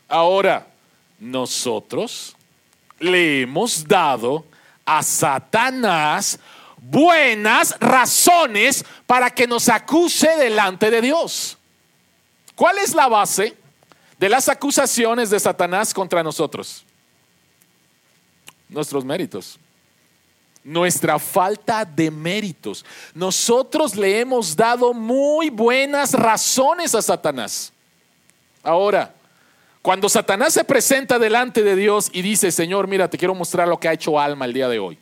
[0.09, 0.66] Ahora,
[1.21, 2.35] nosotros
[2.99, 4.44] le hemos dado
[4.85, 6.40] a Satanás
[6.79, 11.57] buenas razones para que nos acuse delante de Dios.
[12.57, 13.57] ¿Cuál es la base
[14.18, 16.85] de las acusaciones de Satanás contra nosotros?
[18.68, 19.61] Nuestros méritos
[20.68, 22.85] nuestra falta de méritos.
[23.14, 27.72] Nosotros le hemos dado muy buenas razones a Satanás.
[28.62, 29.14] Ahora,
[29.81, 33.81] cuando Satanás se presenta delante de Dios y dice, Señor, mira, te quiero mostrar lo
[33.81, 34.98] que ha hecho Alma el día de hoy.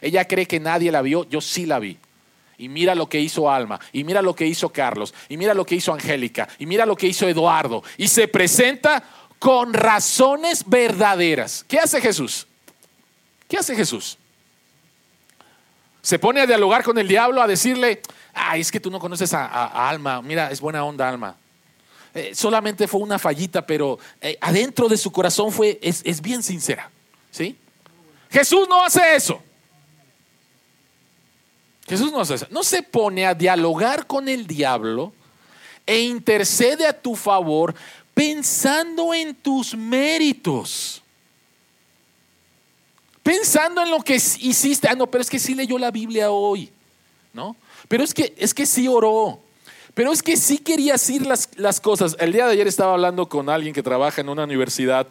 [0.00, 1.98] Ella cree que nadie la vio, yo sí la vi.
[2.56, 5.64] Y mira lo que hizo Alma, y mira lo que hizo Carlos, y mira lo
[5.64, 7.82] que hizo Angélica, y mira lo que hizo Eduardo.
[7.96, 9.02] Y se presenta
[9.40, 11.64] con razones verdaderas.
[11.66, 12.46] ¿Qué hace Jesús?
[13.48, 14.18] ¿Qué hace Jesús?
[16.08, 18.00] Se pone a dialogar con el diablo, a decirle,
[18.32, 21.36] ay, es que tú no conoces a, Alma, mira, es buena onda Alma.
[22.14, 26.42] Eh, solamente fue una fallita, pero eh, adentro de su corazón fue, es, es bien
[26.42, 26.90] sincera.
[27.30, 27.58] ¿sí?
[28.30, 29.42] Jesús no hace eso.
[31.86, 32.46] Jesús no hace eso.
[32.48, 35.12] No se pone a dialogar con el diablo
[35.84, 37.74] e intercede a tu favor
[38.14, 41.02] pensando en tus méritos.
[43.28, 44.88] Pensando en lo que hiciste.
[44.88, 46.72] Ah, no, pero es que sí leyó la Biblia hoy.
[47.34, 47.56] ¿No?
[47.86, 49.38] Pero es que, es que sí oró.
[49.92, 52.16] Pero es que sí quería decir las, las cosas.
[52.20, 55.08] El día de ayer estaba hablando con alguien que trabaja en una universidad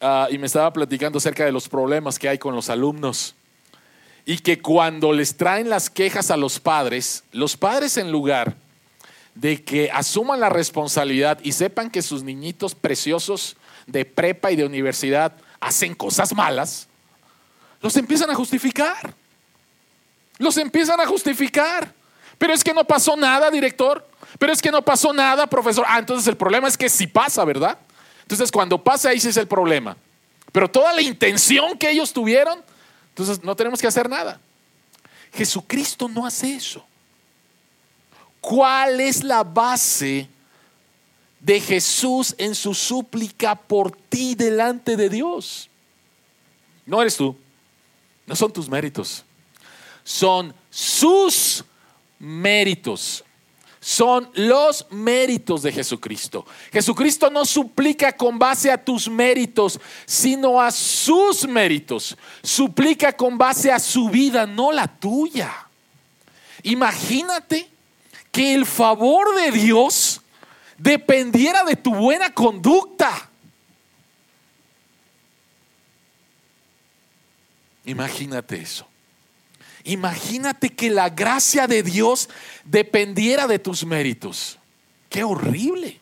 [0.00, 3.34] ah, y me estaba platicando acerca de los problemas que hay con los alumnos.
[4.24, 8.56] Y que cuando les traen las quejas a los padres, los padres en lugar
[9.34, 14.64] de que asuman la responsabilidad y sepan que sus niñitos preciosos de prepa y de
[14.64, 16.88] universidad hacen cosas malas,
[17.84, 19.14] los empiezan a justificar.
[20.38, 21.92] Los empiezan a justificar.
[22.38, 24.08] Pero es que no pasó nada, director.
[24.38, 25.84] Pero es que no pasó nada, profesor.
[25.86, 27.76] Ah, entonces el problema es que sí pasa, ¿verdad?
[28.22, 29.98] Entonces cuando pasa ahí sí es el problema.
[30.50, 32.62] Pero toda la intención que ellos tuvieron,
[33.10, 34.40] entonces no tenemos que hacer nada.
[35.34, 36.86] Jesucristo no hace eso.
[38.40, 40.26] ¿Cuál es la base
[41.38, 45.68] de Jesús en su súplica por ti delante de Dios?
[46.86, 47.36] No eres tú,
[48.26, 49.24] no son tus méritos,
[50.02, 51.64] son sus
[52.18, 53.24] méritos.
[53.84, 56.46] Son los méritos de Jesucristo.
[56.72, 62.16] Jesucristo no suplica con base a tus méritos, sino a sus méritos.
[62.42, 65.68] Suplica con base a su vida, no la tuya.
[66.62, 67.68] Imagínate
[68.32, 70.22] que el favor de Dios
[70.78, 73.28] dependiera de tu buena conducta.
[77.84, 78.86] Imagínate eso.
[79.84, 82.28] Imagínate que la gracia de Dios
[82.64, 84.58] dependiera de tus méritos.
[85.10, 86.00] Qué horrible.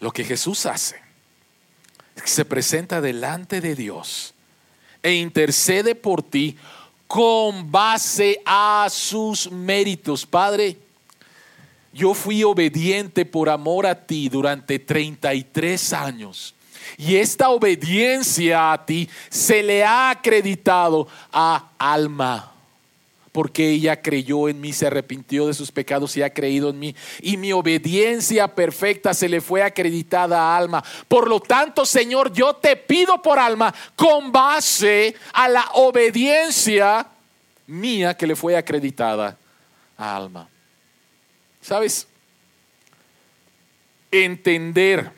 [0.00, 1.00] Lo que Jesús hace
[2.14, 4.34] es que se presenta delante de Dios
[5.02, 6.56] e intercede por ti
[7.06, 10.26] con base a sus méritos.
[10.26, 10.76] Padre,
[11.92, 16.54] yo fui obediente por amor a ti durante 33 años.
[16.96, 22.52] Y esta obediencia a ti se le ha acreditado a Alma
[23.38, 26.96] porque ella creyó en mí, se arrepintió de sus pecados y ha creído en mí.
[27.20, 30.82] Y mi obediencia perfecta se le fue acreditada a Alma.
[31.06, 37.06] Por lo tanto, Señor, yo te pido por Alma con base a la obediencia
[37.68, 39.38] mía que le fue acreditada
[39.96, 40.48] a Alma.
[41.60, 42.08] ¿Sabes?
[44.10, 45.12] Entender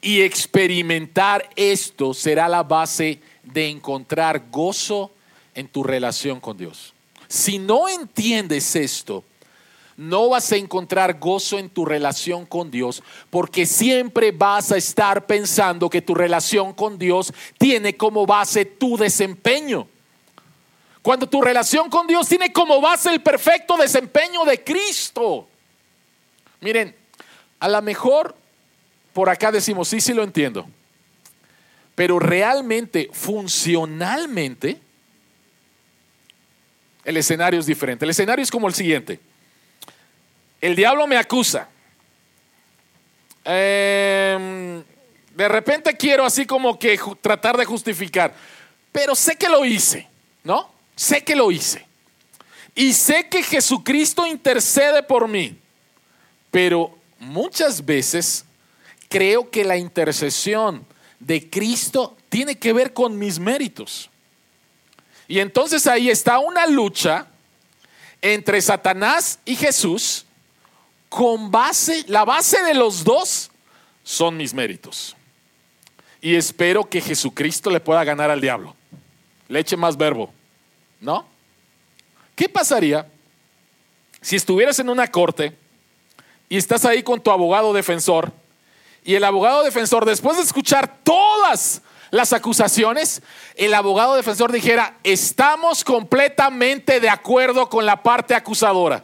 [0.00, 5.10] y experimentar esto será la base de encontrar gozo
[5.54, 6.94] en tu relación con Dios.
[7.28, 9.24] Si no entiendes esto,
[9.96, 15.26] no vas a encontrar gozo en tu relación con Dios porque siempre vas a estar
[15.26, 19.86] pensando que tu relación con Dios tiene como base tu desempeño.
[21.02, 25.46] Cuando tu relación con Dios tiene como base el perfecto desempeño de Cristo.
[26.60, 26.96] Miren,
[27.58, 28.39] a lo mejor
[29.20, 30.66] por acá decimos, sí, sí lo entiendo.
[31.94, 34.80] Pero realmente, funcionalmente,
[37.04, 38.06] el escenario es diferente.
[38.06, 39.20] El escenario es como el siguiente.
[40.58, 41.68] El diablo me acusa.
[43.44, 44.82] Em,
[45.36, 48.34] de repente quiero así como que tratar de justificar,
[48.90, 50.08] pero sé que lo hice,
[50.44, 50.72] ¿no?
[50.96, 51.86] Sé que lo hice.
[52.74, 55.58] Y sé que Jesucristo intercede por mí,
[56.50, 58.46] pero muchas veces
[59.10, 60.86] creo que la intercesión
[61.18, 64.08] de Cristo tiene que ver con mis méritos.
[65.28, 67.26] Y entonces ahí está una lucha
[68.22, 70.24] entre Satanás y Jesús
[71.08, 73.50] con base, la base de los dos
[74.04, 75.16] son mis méritos.
[76.20, 78.76] Y espero que Jesucristo le pueda ganar al diablo.
[79.48, 80.32] Le eche más verbo,
[81.00, 81.26] ¿no?
[82.36, 83.10] ¿Qué pasaría
[84.20, 85.56] si estuvieras en una corte
[86.48, 88.32] y estás ahí con tu abogado defensor
[89.10, 91.82] y el abogado defensor, después de escuchar todas
[92.12, 93.22] las acusaciones,
[93.56, 99.02] el abogado defensor dijera, estamos completamente de acuerdo con la parte acusadora.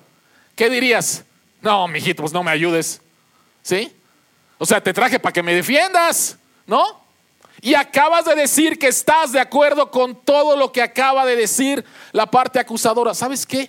[0.54, 1.24] ¿Qué dirías?
[1.60, 3.02] No, mijito, pues no me ayudes.
[3.64, 3.92] ¿Sí?
[4.58, 6.38] O sea, te traje para que me defiendas,
[6.68, 6.84] ¿no?
[7.60, 11.84] Y acabas de decir que estás de acuerdo con todo lo que acaba de decir
[12.12, 13.12] la parte acusadora.
[13.12, 13.68] ¿Sabes qué?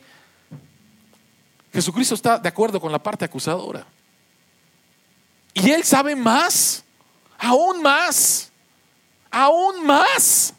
[1.73, 3.88] Jesucristo está de acuerdo con la parte acusadora.
[5.60, 6.84] Y Él sabe más,
[7.39, 8.51] aún más,
[9.32, 10.53] aún más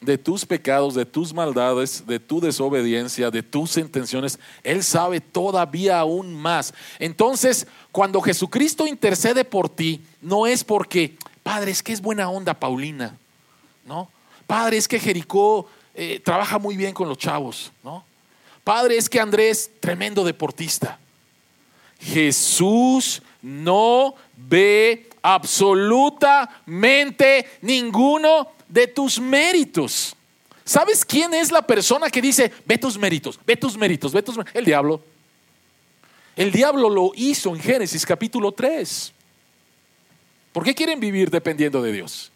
[0.00, 4.36] de tus pecados, de tus maldades, de tu desobediencia, de tus intenciones.
[4.64, 6.74] Él sabe todavía aún más.
[6.98, 12.52] Entonces, cuando Jesucristo intercede por ti, no es porque, Padre, es que es buena onda
[12.52, 13.16] Paulina,
[13.86, 14.10] ¿no?
[14.48, 18.04] Padre, es que Jericó eh, trabaja muy bien con los chavos, ¿no?
[18.64, 20.98] Padre, es que Andrés, tremendo deportista.
[22.02, 30.16] Jesús no ve absolutamente ninguno de tus méritos.
[30.64, 34.36] ¿Sabes quién es la persona que dice, ve tus méritos, ve tus méritos, ve tus
[34.36, 34.56] méritos?
[34.56, 35.00] El diablo.
[36.34, 39.12] El diablo lo hizo en Génesis capítulo 3.
[40.52, 42.32] ¿Por qué quieren vivir dependiendo de Dios?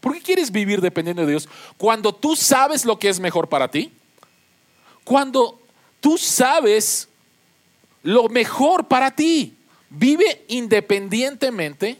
[0.00, 3.68] ¿Por qué quieres vivir dependiendo de Dios cuando tú sabes lo que es mejor para
[3.68, 3.92] ti?
[5.04, 5.60] Cuando
[6.00, 7.07] tú sabes
[8.02, 9.56] lo mejor para ti.
[9.90, 11.98] Vive independientemente,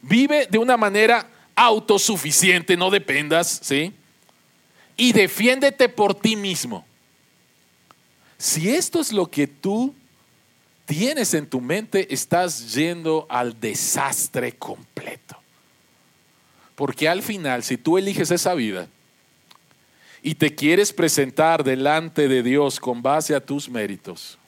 [0.00, 3.92] vive de una manera autosuficiente, no dependas, ¿sí?
[4.96, 6.86] Y defiéndete por ti mismo.
[8.38, 9.94] Si esto es lo que tú
[10.86, 15.36] tienes en tu mente, estás yendo al desastre completo.
[16.74, 18.88] Porque al final, si tú eliges esa vida
[20.22, 24.38] y te quieres presentar delante de Dios con base a tus méritos,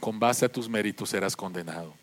[0.00, 1.94] con base a tus méritos serás condenado.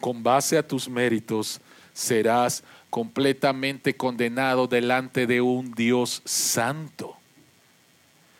[0.00, 1.60] Con base a tus méritos
[1.92, 7.16] serás completamente condenado delante de un Dios santo.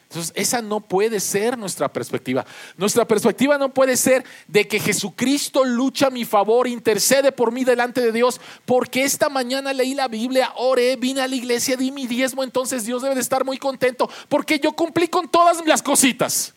[0.08, 2.46] Entonces, esa no puede ser nuestra perspectiva.
[2.78, 7.62] Nuestra perspectiva no puede ser de que Jesucristo lucha a mi favor, intercede por mí
[7.62, 11.92] delante de Dios, porque esta mañana leí la Biblia, oré, vine a la iglesia, di
[11.92, 15.82] mi diezmo, entonces Dios debe de estar muy contento, porque yo cumplí con todas las
[15.82, 16.54] cositas.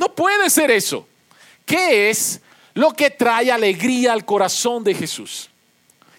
[0.00, 1.06] No puede ser eso.
[1.66, 2.40] ¿Qué es
[2.72, 5.50] lo que trae alegría al corazón de Jesús?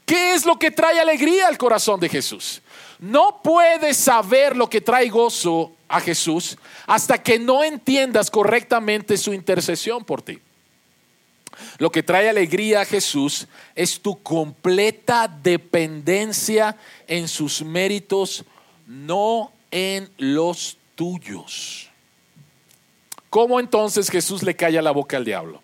[0.06, 2.62] ¿Qué es lo que trae alegría al corazón de Jesús?
[3.00, 9.34] No puedes saber lo que trae gozo a Jesús hasta que no entiendas correctamente su
[9.34, 10.40] intercesión por ti.
[11.80, 16.78] Lo que trae alegría a Jesús es tu completa dependencia
[17.08, 18.46] en sus méritos,
[18.86, 21.91] no en los tuyos.
[23.32, 25.62] ¿Cómo entonces Jesús le calla la boca al diablo?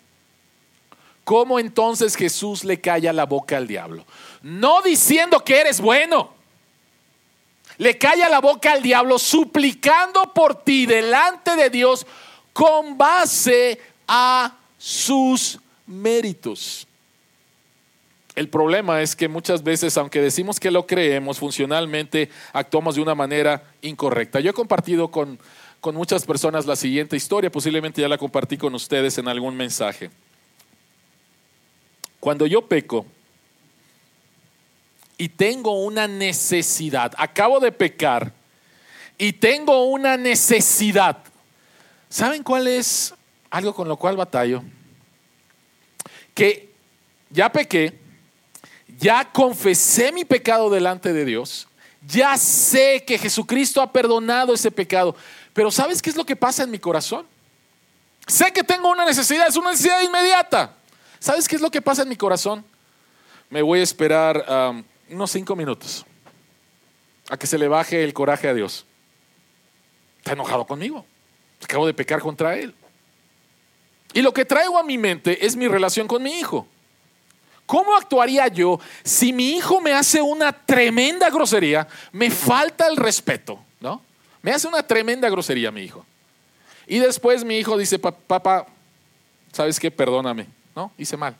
[1.22, 4.06] ¿Cómo entonces Jesús le calla la boca al diablo?
[4.40, 6.32] No diciendo que eres bueno.
[7.76, 12.06] Le calla la boca al diablo suplicando por ti delante de Dios
[12.54, 16.86] con base a sus méritos.
[18.34, 23.14] El problema es que muchas veces, aunque decimos que lo creemos, funcionalmente actuamos de una
[23.14, 24.40] manera incorrecta.
[24.40, 25.38] Yo he compartido con
[25.80, 30.10] con muchas personas la siguiente historia, posiblemente ya la compartí con ustedes en algún mensaje.
[32.20, 33.06] Cuando yo peco
[35.16, 38.32] y tengo una necesidad, acabo de pecar
[39.16, 41.18] y tengo una necesidad,
[42.08, 43.14] ¿saben cuál es
[43.50, 44.62] algo con lo cual batallo?
[46.34, 46.70] Que
[47.30, 47.98] ya pequé,
[48.98, 51.68] ya confesé mi pecado delante de Dios,
[52.06, 55.14] ya sé que Jesucristo ha perdonado ese pecado,
[55.58, 57.26] pero ¿sabes qué es lo que pasa en mi corazón?
[58.28, 60.76] Sé que tengo una necesidad, es una necesidad inmediata.
[61.18, 62.64] ¿Sabes qué es lo que pasa en mi corazón?
[63.50, 66.06] Me voy a esperar unos cinco minutos
[67.28, 68.86] a que se le baje el coraje a Dios.
[70.18, 71.04] Está enojado conmigo.
[71.60, 72.72] Acabo de pecar contra Él.
[74.12, 76.68] Y lo que traigo a mi mente es mi relación con mi hijo.
[77.66, 83.58] ¿Cómo actuaría yo si mi hijo me hace una tremenda grosería, me falta el respeto,
[83.80, 84.06] ¿no?
[84.42, 86.04] Me hace una tremenda grosería mi hijo.
[86.86, 88.66] Y después mi hijo dice, papá,
[89.52, 89.90] ¿sabes qué?
[89.90, 90.92] Perdóname, ¿no?
[90.96, 91.36] Hice mal.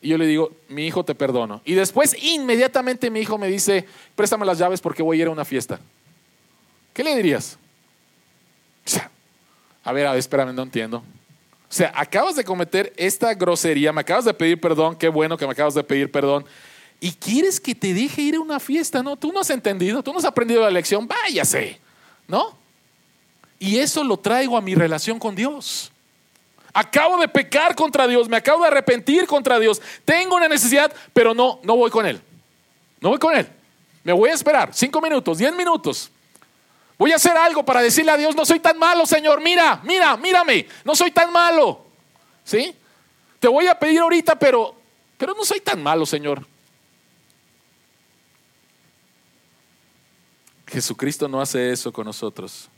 [0.00, 1.60] Y yo le digo, mi hijo te perdono.
[1.64, 5.30] Y después inmediatamente mi hijo me dice, préstame las llaves porque voy a ir a
[5.30, 5.80] una fiesta.
[6.92, 7.58] ¿Qué le dirías?
[9.82, 10.98] A ver, a ver, espérame, no entiendo.
[10.98, 15.46] O sea, acabas de cometer esta grosería, me acabas de pedir perdón, qué bueno que
[15.46, 16.46] me acabas de pedir perdón
[17.00, 19.16] y quieres que te deje ir a una fiesta, ¿no?
[19.16, 21.80] Tú no has entendido, tú no has aprendido la lección, váyase,
[22.26, 22.56] ¿no?
[23.58, 25.92] Y eso lo traigo a mi relación con Dios.
[26.72, 29.80] Acabo de pecar contra Dios, me acabo de arrepentir contra Dios.
[30.04, 32.20] Tengo una necesidad, pero no, no voy con Él.
[33.00, 33.48] No voy con Él.
[34.04, 36.10] Me voy a esperar cinco minutos, diez minutos.
[36.98, 39.40] Voy a hacer algo para decirle a Dios, no soy tan malo, Señor.
[39.40, 40.66] Mira, mira, mírame.
[40.84, 41.84] No soy tan malo.
[42.42, 42.74] ¿Sí?
[43.38, 44.74] Te voy a pedir ahorita, pero,
[45.16, 46.44] pero no soy tan malo, Señor.
[50.78, 52.68] Jesucristo no hace eso con nosotros.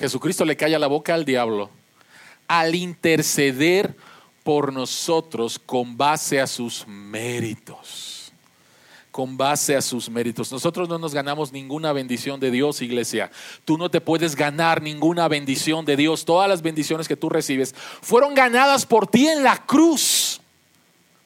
[0.00, 1.70] Jesucristo le calla la boca al diablo
[2.48, 3.96] al interceder
[4.42, 8.32] por nosotros con base a sus méritos.
[9.12, 10.50] Con base a sus méritos.
[10.50, 13.30] Nosotros no nos ganamos ninguna bendición de Dios, iglesia.
[13.64, 16.24] Tú no te puedes ganar ninguna bendición de Dios.
[16.24, 20.40] Todas las bendiciones que tú recibes fueron ganadas por ti en la cruz.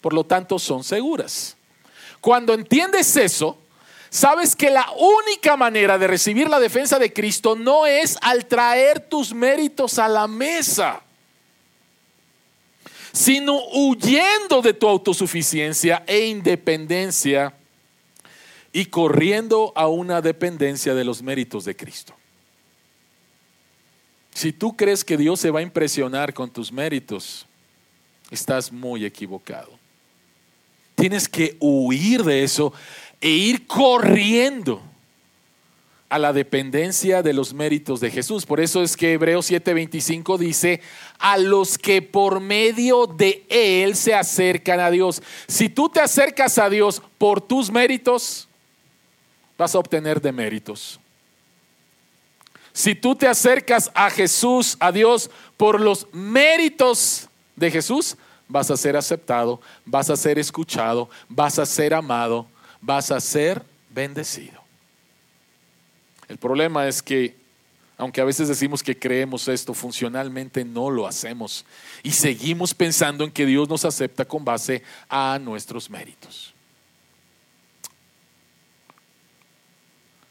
[0.03, 1.57] Por lo tanto, son seguras.
[2.21, 3.57] Cuando entiendes eso,
[4.11, 9.01] sabes que la única manera de recibir la defensa de Cristo no es al traer
[9.01, 11.03] tus méritos a la mesa
[13.13, 17.53] sino huyendo de tu autosuficiencia e independencia
[18.73, 22.15] y corriendo a una dependencia de los méritos de Cristo.
[24.33, 27.45] Si tú crees que Dios se va a impresionar con tus méritos,
[28.31, 29.77] estás muy equivocado.
[30.95, 32.73] Tienes que huir de eso
[33.21, 34.83] e ir corriendo
[36.09, 38.47] a la dependencia de los méritos de Jesús.
[38.47, 40.81] Por eso es que Hebreos 7:25 dice,
[41.19, 45.23] a los que por medio de Él se acercan a Dios.
[45.47, 48.49] Si tú te acercas a Dios por tus méritos,
[49.59, 50.99] vas a obtener deméritos.
[52.73, 58.17] Si tú te acercas a Jesús, a Dios, por los méritos de Jesús,
[58.47, 62.47] vas a ser aceptado, vas a ser escuchado, vas a ser amado,
[62.81, 64.63] vas a ser bendecido.
[66.29, 67.35] El problema es que,
[67.97, 71.65] aunque a veces decimos que creemos esto, funcionalmente no lo hacemos.
[72.03, 76.55] Y seguimos pensando en que Dios nos acepta con base a nuestros méritos.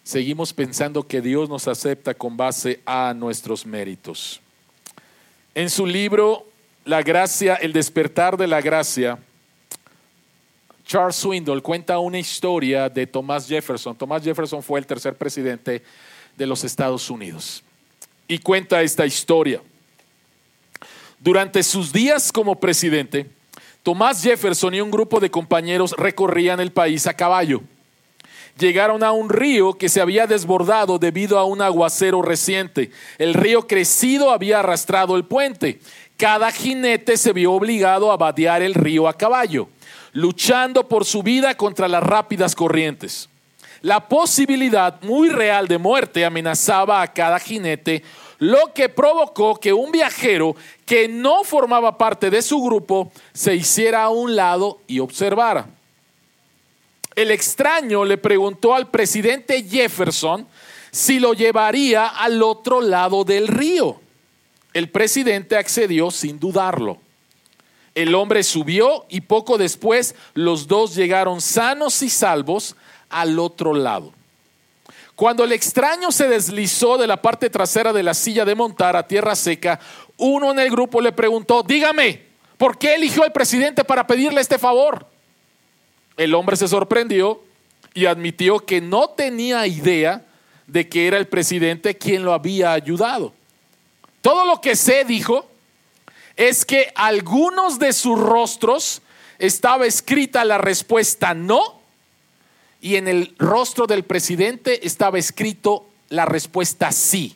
[0.03, 4.39] Seguimos pensando que Dios nos acepta con base a nuestros méritos.
[5.53, 6.47] En su libro
[6.85, 9.19] La gracia, el despertar de la gracia,
[10.87, 13.93] Charles Swindoll cuenta una historia de Thomas Jefferson.
[13.97, 15.83] Thomas Jefferson fue el tercer presidente
[16.37, 17.61] de los Estados Unidos.
[18.25, 19.61] Y cuenta esta historia.
[21.19, 23.29] Durante sus días como presidente,
[23.83, 27.61] Thomas Jefferson y un grupo de compañeros recorrían el país a caballo.
[28.57, 32.91] Llegaron a un río que se había desbordado debido a un aguacero reciente.
[33.17, 35.81] El río crecido había arrastrado el puente.
[36.15, 39.67] Cada jinete se vio obligado a vadear el río a caballo
[40.13, 43.29] luchando por su vida contra las rápidas corrientes.
[43.81, 48.03] La posibilidad muy real de muerte amenazaba a cada jinete,
[48.39, 50.55] lo que provocó que un viajero
[50.85, 55.67] que no formaba parte de su grupo se hiciera a un lado y observara.
[57.15, 60.47] El extraño le preguntó al presidente Jefferson
[60.91, 63.99] si lo llevaría al otro lado del río.
[64.73, 66.99] El presidente accedió sin dudarlo.
[67.97, 72.75] El hombre subió y poco después los dos llegaron sanos y salvos
[73.09, 74.13] al otro lado.
[75.15, 79.07] Cuando el extraño se deslizó de la parte trasera de la silla de montar a
[79.07, 79.79] tierra seca,
[80.15, 82.21] uno en el grupo le preguntó, dígame,
[82.59, 85.07] ¿por qué eligió al presidente para pedirle este favor?
[86.17, 87.41] El hombre se sorprendió
[87.95, 90.23] y admitió que no tenía idea
[90.67, 93.33] de que era el presidente quien lo había ayudado.
[94.21, 95.49] Todo lo que sé, dijo,
[96.37, 99.01] es que algunos de sus rostros
[99.39, 101.81] estaba escrita la respuesta no
[102.79, 107.35] y en el rostro del presidente estaba escrito la respuesta sí.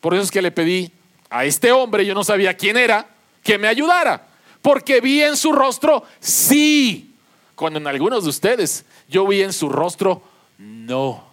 [0.00, 0.92] Por eso es que le pedí
[1.30, 3.08] a este hombre, yo no sabía quién era,
[3.42, 4.26] que me ayudara,
[4.60, 7.14] porque vi en su rostro sí,
[7.54, 10.22] cuando en algunos de ustedes yo vi en su rostro
[10.58, 11.28] no.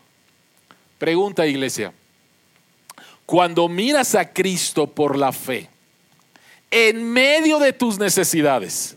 [0.99, 1.91] Pregunta iglesia,
[3.25, 5.69] cuando miras a Cristo por la fe,
[6.71, 8.95] en medio de tus necesidades,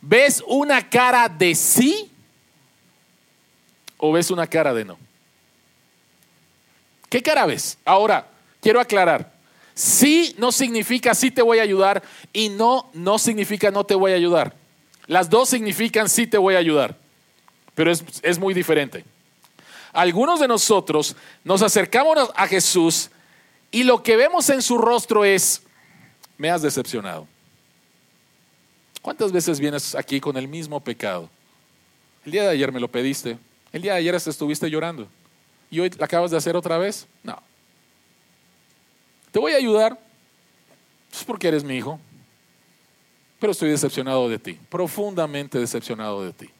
[0.00, 2.10] ¿ves una cara de sí
[3.96, 4.98] o ves una cara de no?
[7.08, 7.78] ¿Qué cara ves?
[7.84, 8.26] Ahora,
[8.60, 9.32] quiero aclarar.
[9.74, 12.02] Sí no significa sí te voy a ayudar
[12.32, 14.54] y no no significa no te voy a ayudar.
[15.06, 16.96] Las dos significan sí te voy a ayudar,
[17.74, 19.04] pero es, es muy diferente.
[19.92, 23.10] Algunos de nosotros nos acercamos a Jesús
[23.70, 25.62] y lo que vemos en su rostro es,
[26.38, 27.26] me has decepcionado.
[29.02, 31.28] ¿Cuántas veces vienes aquí con el mismo pecado?
[32.24, 33.38] El día de ayer me lo pediste.
[33.72, 35.08] El día de ayer estuviste llorando.
[35.70, 37.06] ¿Y hoy la acabas de hacer otra vez?
[37.22, 37.42] No.
[39.30, 39.98] Te voy a ayudar.
[41.12, 42.00] Es porque eres mi hijo.
[43.38, 46.50] Pero estoy decepcionado de ti, profundamente decepcionado de ti.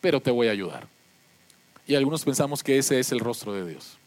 [0.00, 0.86] Pero te voy a ayudar.
[1.86, 3.98] Y algunos pensamos que ese es el rostro de Dios.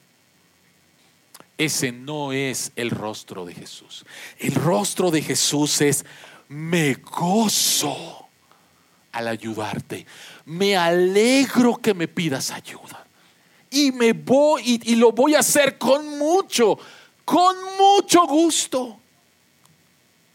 [1.58, 4.06] Ese no es el rostro de Jesús.
[4.38, 6.06] El rostro de Jesús es,
[6.50, 8.28] me gozo
[9.12, 10.06] al ayudarte.
[10.46, 13.06] Me alegro que me pidas ayuda.
[13.72, 16.78] Y me voy y, lo voy a hacer con mucho,
[17.26, 19.00] con mucho gusto.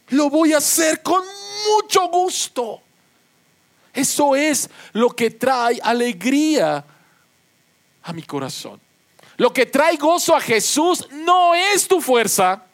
[0.08, 1.22] Lo voy a hacer con
[1.68, 2.82] mucho gusto.
[3.94, 6.84] Eso es lo que trae alegría
[8.02, 8.80] a mi corazón.
[9.36, 12.64] Lo que trae gozo a Jesús no es tu fuerza,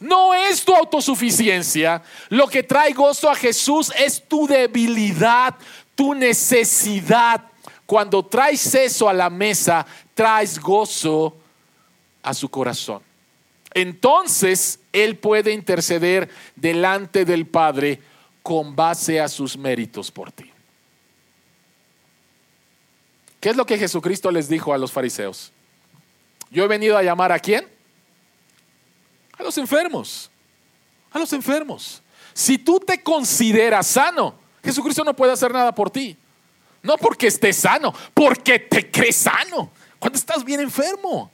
[0.00, 2.02] no es tu autosuficiencia.
[2.28, 5.54] Lo que trae gozo a Jesús es tu debilidad,
[5.94, 7.42] tu necesidad.
[7.86, 11.36] Cuando traes eso a la mesa, traes gozo
[12.22, 13.02] a su corazón.
[13.74, 18.00] Entonces Él puede interceder delante del Padre
[18.42, 20.50] con base a sus méritos por ti.
[23.40, 25.52] ¿Qué es lo que Jesucristo les dijo a los fariseos?
[26.50, 27.68] Yo he venido a llamar a quién?
[29.36, 30.30] A los enfermos.
[31.10, 32.02] A los enfermos.
[32.34, 36.16] Si tú te consideras sano, Jesucristo no puede hacer nada por ti.
[36.82, 39.70] No porque estés sano, porque te crees sano.
[39.98, 41.30] Cuando estás bien enfermo.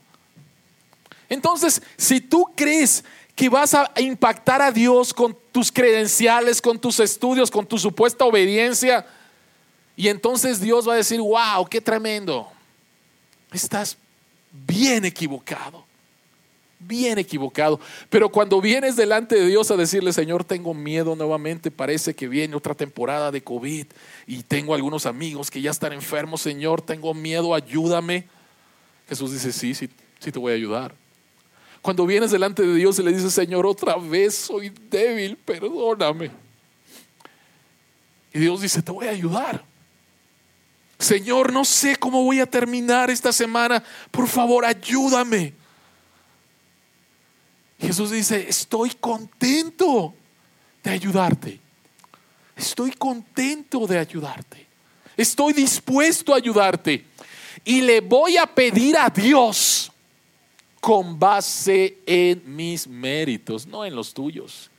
[1.29, 3.03] Entonces, si tú crees
[3.35, 8.25] que vas a impactar a Dios con tus credenciales, con tus estudios, con tu supuesta
[8.25, 9.05] obediencia,
[9.95, 12.49] y entonces Dios va a decir, wow, qué tremendo.
[13.51, 13.97] Estás
[14.67, 15.85] bien equivocado,
[16.79, 17.79] bien equivocado.
[18.09, 22.55] Pero cuando vienes delante de Dios a decirle, Señor, tengo miedo nuevamente, parece que viene
[22.55, 23.85] otra temporada de COVID
[24.27, 28.25] y tengo algunos amigos que ya están enfermos, Señor, tengo miedo, ayúdame.
[29.07, 29.89] Jesús dice, sí, sí,
[30.19, 30.93] sí te voy a ayudar.
[31.81, 36.31] Cuando vienes delante de Dios y le dices, Señor, otra vez soy débil, perdóname.
[38.33, 39.63] Y Dios dice, te voy a ayudar.
[40.99, 43.83] Señor, no sé cómo voy a terminar esta semana.
[44.11, 45.53] Por favor, ayúdame.
[47.79, 50.13] Jesús dice, estoy contento
[50.83, 51.59] de ayudarte.
[52.55, 54.65] Estoy contento de ayudarte.
[55.17, 57.05] Estoy dispuesto a ayudarte.
[57.63, 59.91] Y le voy a pedir a Dios
[60.79, 64.69] con base en mis méritos, no en los tuyos.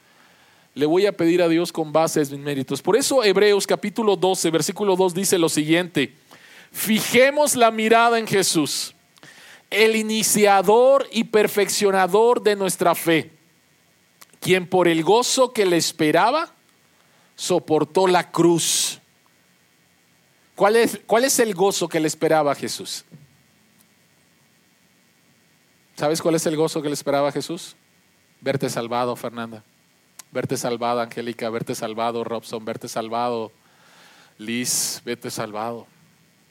[0.76, 2.82] Le voy a pedir a Dios con base en mis méritos.
[2.82, 6.14] Por eso Hebreos capítulo 12, versículo 2 dice lo siguiente.
[6.70, 8.94] Fijemos la mirada en Jesús,
[9.70, 13.30] el iniciador y perfeccionador de nuestra fe,
[14.38, 16.52] quien por el gozo que le esperaba,
[17.36, 19.00] soportó la cruz.
[20.54, 23.06] ¿Cuál es, cuál es el gozo que le esperaba a Jesús?
[25.96, 27.76] ¿Sabes cuál es el gozo que le esperaba a Jesús?
[28.42, 29.64] Verte salvado, Fernanda.
[30.36, 31.48] Verte salvado, Angélica.
[31.48, 32.64] Verte salvado, Robson.
[32.64, 33.50] Verte salvado,
[34.38, 35.00] Liz.
[35.04, 35.86] Verte salvado.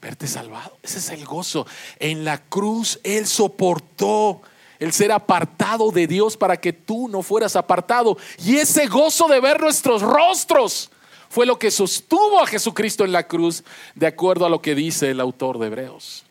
[0.02, 0.76] Verte salvado.
[0.82, 1.66] Ese es el gozo.
[2.00, 4.42] En la cruz Él soportó
[4.80, 8.18] el ser apartado de Dios para que tú no fueras apartado.
[8.44, 10.90] Y ese gozo de ver nuestros rostros
[11.28, 13.62] fue lo que sostuvo a Jesucristo en la cruz,
[13.94, 16.26] de acuerdo a lo que dice el autor de Hebreos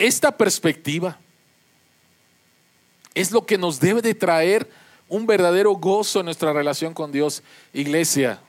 [0.00, 1.18] esta perspectiva
[3.14, 4.68] es lo que nos debe de traer
[5.10, 7.42] un verdadero gozo en nuestra relación con Dios.
[7.74, 8.40] Iglesia,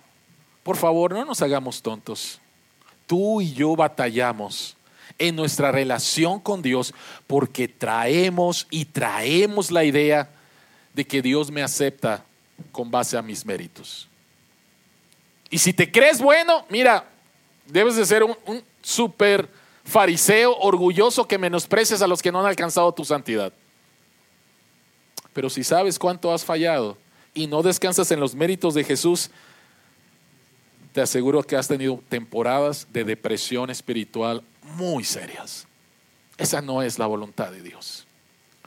[0.64, 2.40] por favor, no nos hagamos tontos.
[3.08, 4.78] Tú y yo batallamos
[5.18, 6.94] en nuestra relación con Dios
[7.28, 10.30] porque traemos y traemos la idea
[10.94, 12.24] de que Dios me acepta
[12.72, 14.08] con base a mis méritos.
[15.50, 17.10] Y si te crees bueno, mira,
[17.66, 19.50] debes de ser un, un súper
[19.84, 23.52] fariseo orgulloso que menosprecies a los que no han alcanzado tu santidad.
[25.34, 26.98] Pero si sabes cuánto has fallado
[27.34, 29.30] y no descansas en los méritos de Jesús,
[30.94, 34.44] te aseguro que has tenido temporadas de depresión espiritual
[34.76, 35.68] muy serias.
[36.38, 38.06] Esa no es la voluntad de Dios.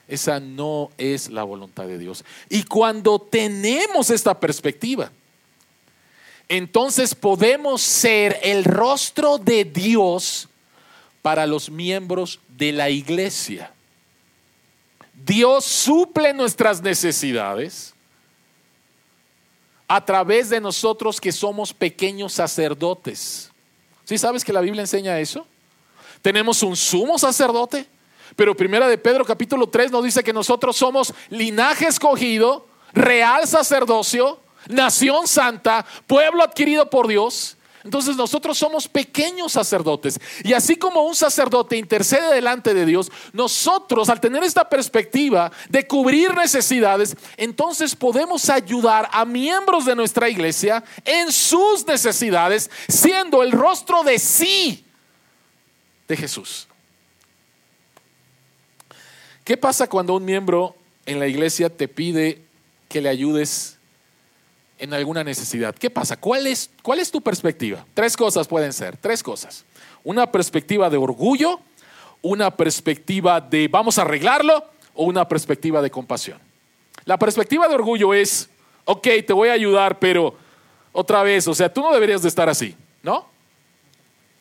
[0.06, 2.24] Esa no es la voluntad de Dios.
[2.48, 5.10] Y cuando tenemos esta perspectiva,
[6.48, 10.48] entonces podemos ser el rostro de Dios
[11.22, 13.73] para los miembros de la iglesia.
[15.14, 17.94] Dios suple nuestras necesidades
[19.86, 23.50] a través de nosotros que somos pequeños sacerdotes.
[24.04, 25.46] ¿Sí sabes que la Biblia enseña eso?
[26.20, 27.86] Tenemos un sumo sacerdote,
[28.36, 34.40] pero primera de Pedro capítulo 3 nos dice que nosotros somos linaje escogido, real sacerdocio,
[34.68, 40.18] nación santa, pueblo adquirido por Dios Entonces nosotros somos pequeños sacerdotes.
[40.42, 45.86] Y así como un sacerdote intercede delante de Dios, nosotros al tener esta perspectiva de
[45.86, 53.52] cubrir necesidades, entonces podemos ayudar a miembros de nuestra iglesia en sus necesidades, siendo el
[53.52, 54.82] rostro de sí
[56.08, 56.66] de Jesús.
[59.44, 60.74] ¿Qué pasa cuando un miembro
[61.04, 62.40] en la iglesia te pide
[62.88, 63.76] que le ayudes
[64.84, 65.74] en alguna necesidad.
[65.74, 66.18] ¿Qué pasa?
[66.18, 67.86] ¿Cuál es, ¿Cuál es tu perspectiva?
[67.94, 69.64] Tres cosas pueden ser, tres cosas.
[70.04, 71.58] Una perspectiva de orgullo,
[72.20, 74.62] una perspectiva de vamos a arreglarlo
[74.92, 76.38] o una perspectiva de compasión.
[77.06, 78.50] La perspectiva de orgullo es,
[78.84, 80.36] ok, te voy a ayudar, pero
[80.92, 83.26] otra vez, o sea, tú no deberías de estar así, ¿no?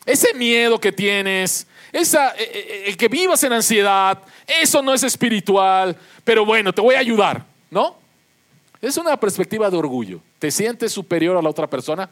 [0.06, 5.04] Ese miedo que tienes, esa, eh, eh, el que vivas en ansiedad, eso no es
[5.04, 8.04] espiritual, pero bueno, te voy a ayudar, ¿no?
[8.84, 10.20] Es una perspectiva de orgullo.
[10.44, 12.10] Te sientes superior a la otra persona,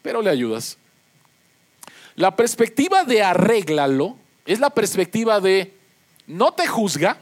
[0.00, 0.78] pero le ayudas.
[2.14, 4.16] La perspectiva de arréglalo
[4.46, 5.74] es la perspectiva de
[6.26, 7.18] no te juzga,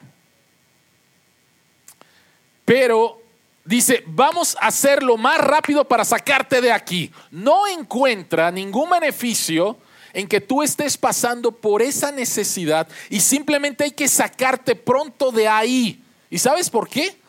[2.64, 3.20] pero
[3.64, 7.10] dice, vamos a hacerlo más rápido para sacarte de aquí.
[7.32, 9.76] No encuentra ningún beneficio
[10.12, 15.48] en que tú estés pasando por esa necesidad y simplemente hay que sacarte pronto de
[15.48, 16.04] ahí.
[16.30, 17.20] ¿Y sabes por qué?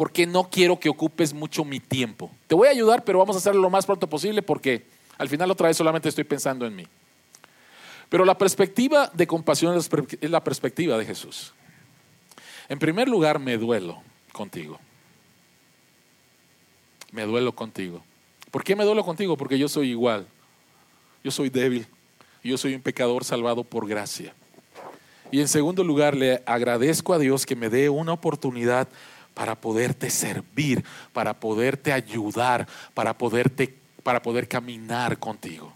[0.00, 2.30] Porque no quiero que ocupes mucho mi tiempo.
[2.46, 4.86] Te voy a ayudar, pero vamos a hacerlo lo más pronto posible porque
[5.18, 6.86] al final otra vez solamente estoy pensando en mí.
[8.08, 9.90] Pero la perspectiva de compasión es
[10.22, 11.52] la perspectiva de Jesús.
[12.70, 14.00] En primer lugar, me duelo
[14.32, 14.80] contigo.
[17.12, 18.02] Me duelo contigo.
[18.50, 19.36] ¿Por qué me duelo contigo?
[19.36, 20.26] Porque yo soy igual.
[21.22, 21.86] Yo soy débil.
[22.42, 24.32] Yo soy un pecador salvado por gracia.
[25.30, 28.88] Y en segundo lugar, le agradezco a Dios que me dé una oportunidad
[29.34, 35.72] para poderte servir, para poderte ayudar, para, poderte, para poder caminar contigo.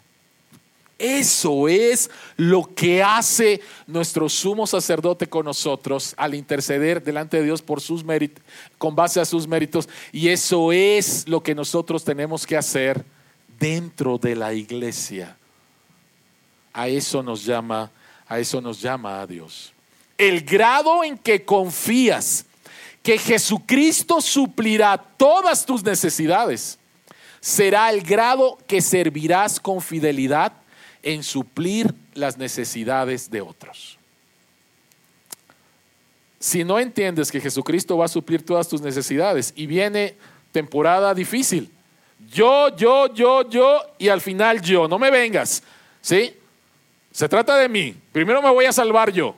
[0.98, 7.62] Eso es lo que hace nuestro sumo sacerdote con nosotros al interceder delante de Dios
[7.62, 8.44] por sus méritos,
[8.78, 9.88] con base a sus méritos.
[10.12, 13.04] Y eso es lo que nosotros tenemos que hacer
[13.58, 15.36] dentro de la iglesia.
[16.72, 17.90] A eso nos llama,
[18.28, 19.72] a eso nos llama a Dios.
[20.16, 22.46] El grado en que confías
[23.04, 26.78] que Jesucristo suplirá todas tus necesidades,
[27.38, 30.54] será el grado que servirás con fidelidad
[31.02, 33.98] en suplir las necesidades de otros.
[36.40, 40.16] Si no entiendes que Jesucristo va a suplir todas tus necesidades y viene
[40.50, 41.70] temporada difícil,
[42.32, 45.62] yo, yo, yo, yo y al final yo, no me vengas,
[46.00, 46.34] ¿sí?
[47.12, 49.36] Se trata de mí, primero me voy a salvar yo.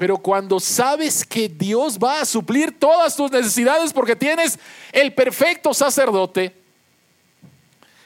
[0.00, 4.58] Pero cuando sabes que Dios va a suplir todas tus necesidades porque tienes
[4.92, 6.56] el perfecto sacerdote,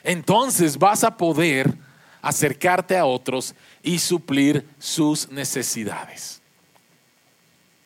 [0.03, 1.73] entonces vas a poder
[2.21, 6.41] acercarte a otros y suplir sus necesidades.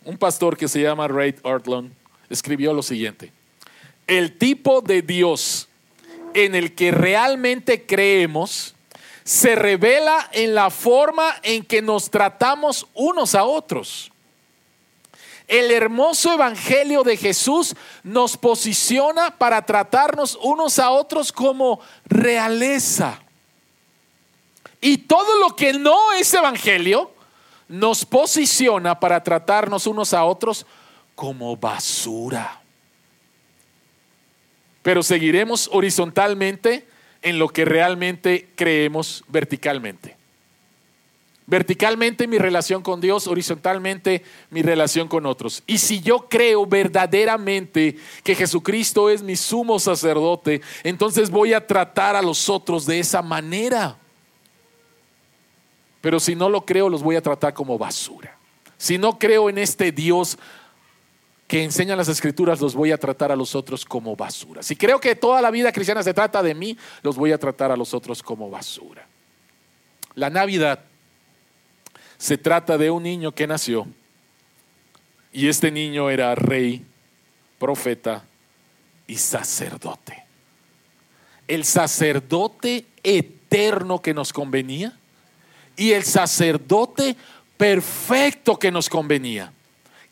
[0.04, 1.92] Un pastor que se llama Ray Ortlund
[2.32, 3.32] escribió lo siguiente,
[4.08, 5.70] el tipo de Dios
[6.34, 8.74] en el que realmente creemos
[9.30, 14.12] se revela en la forma en que nos tratamos unos a otros.
[15.48, 23.22] El hermoso evangelio de Jesús nos posiciona para tratarnos unos a otros como realeza.
[24.82, 27.12] Y todo lo que no es evangelio
[27.68, 30.66] nos posiciona para tratarnos unos a otros
[31.14, 32.64] como basura.
[34.82, 36.89] Pero seguiremos horizontalmente
[37.22, 40.20] en lo que realmente creemos verticalmente.
[41.50, 45.64] Verticalmente mi relación con Dios, horizontalmente mi relación con otros.
[45.66, 52.16] Y si yo creo verdaderamente que Jesucristo es mi sumo sacerdote, entonces voy a tratar
[52.16, 53.98] a los otros de esa manera.
[56.02, 58.38] Pero si no lo creo, los voy a tratar como basura.
[58.78, 60.38] Si no creo en este Dios
[61.50, 64.62] que enseñan las escrituras, los voy a tratar a los otros como basura.
[64.62, 67.72] Si creo que toda la vida cristiana se trata de mí, los voy a tratar
[67.72, 69.08] a los otros como basura.
[70.14, 70.86] La Navidad
[72.20, 73.88] se trata de un niño que nació
[75.34, 76.86] y este niño era rey,
[77.58, 78.24] profeta
[79.08, 80.26] y sacerdote.
[81.48, 85.00] El sacerdote eterno que nos convenía
[85.76, 87.16] y el sacerdote
[87.58, 89.52] perfecto que nos convenía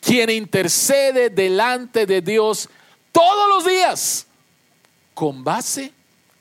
[0.00, 2.68] quien intercede delante de Dios
[3.12, 4.26] todos los días
[5.14, 5.92] con base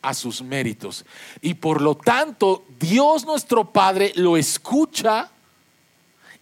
[0.01, 1.05] a sus méritos.
[1.41, 5.29] Y por lo tanto, Dios nuestro Padre lo escucha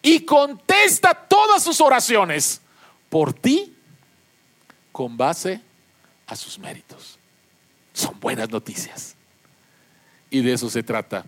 [0.01, 2.61] y contesta todas sus oraciones
[3.09, 3.75] por ti
[4.91, 5.61] con base
[6.27, 7.17] a sus méritos.
[7.93, 9.15] Son buenas noticias.
[10.29, 11.25] Y de eso se trata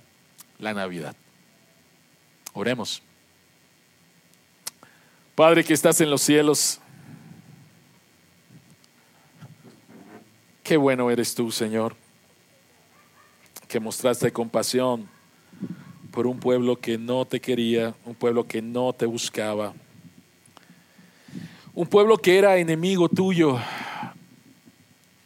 [0.59, 1.15] la Navidad.
[2.53, 3.01] Oremos.
[5.37, 6.79] Padre que estás en los cielos,
[10.63, 11.95] qué bueno eres tú, Señor,
[13.67, 15.07] que mostraste compasión
[16.09, 19.75] por un pueblo que no te quería, un pueblo que no te buscaba,
[21.75, 23.59] un pueblo que era enemigo tuyo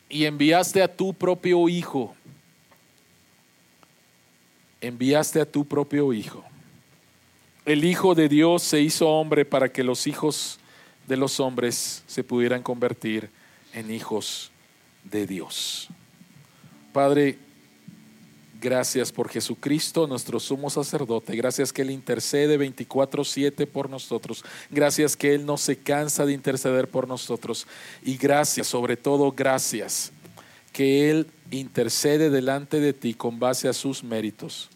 [0.10, 2.14] y enviaste a tu propio hijo,
[4.82, 6.51] enviaste a tu propio hijo
[7.66, 10.60] el Hijo de Dios se hizo hombre para que los hijos
[11.08, 13.30] de los hombres se pudieran convertir
[13.74, 14.52] en hijos
[15.04, 15.90] de Dios.
[16.94, 17.38] Padre,
[18.60, 21.36] gracias por Jesucristo, nuestro sumo sacerdote.
[21.36, 24.44] Gracias que Él intercede 24/7 por nosotros.
[24.70, 27.68] Gracias que Él no se cansa de interceder por nosotros.
[28.04, 30.12] Y gracias, sobre todo gracias,
[30.74, 34.70] que Él intercede delante de ti con base a sus méritos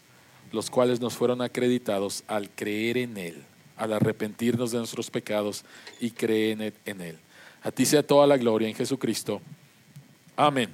[0.56, 3.44] los cuales nos fueron acreditados al creer en Él,
[3.76, 5.64] al arrepentirnos de nuestros pecados
[6.00, 7.18] y creer en Él.
[7.62, 9.40] A ti sea toda la gloria en Jesucristo.
[10.36, 10.70] Amén.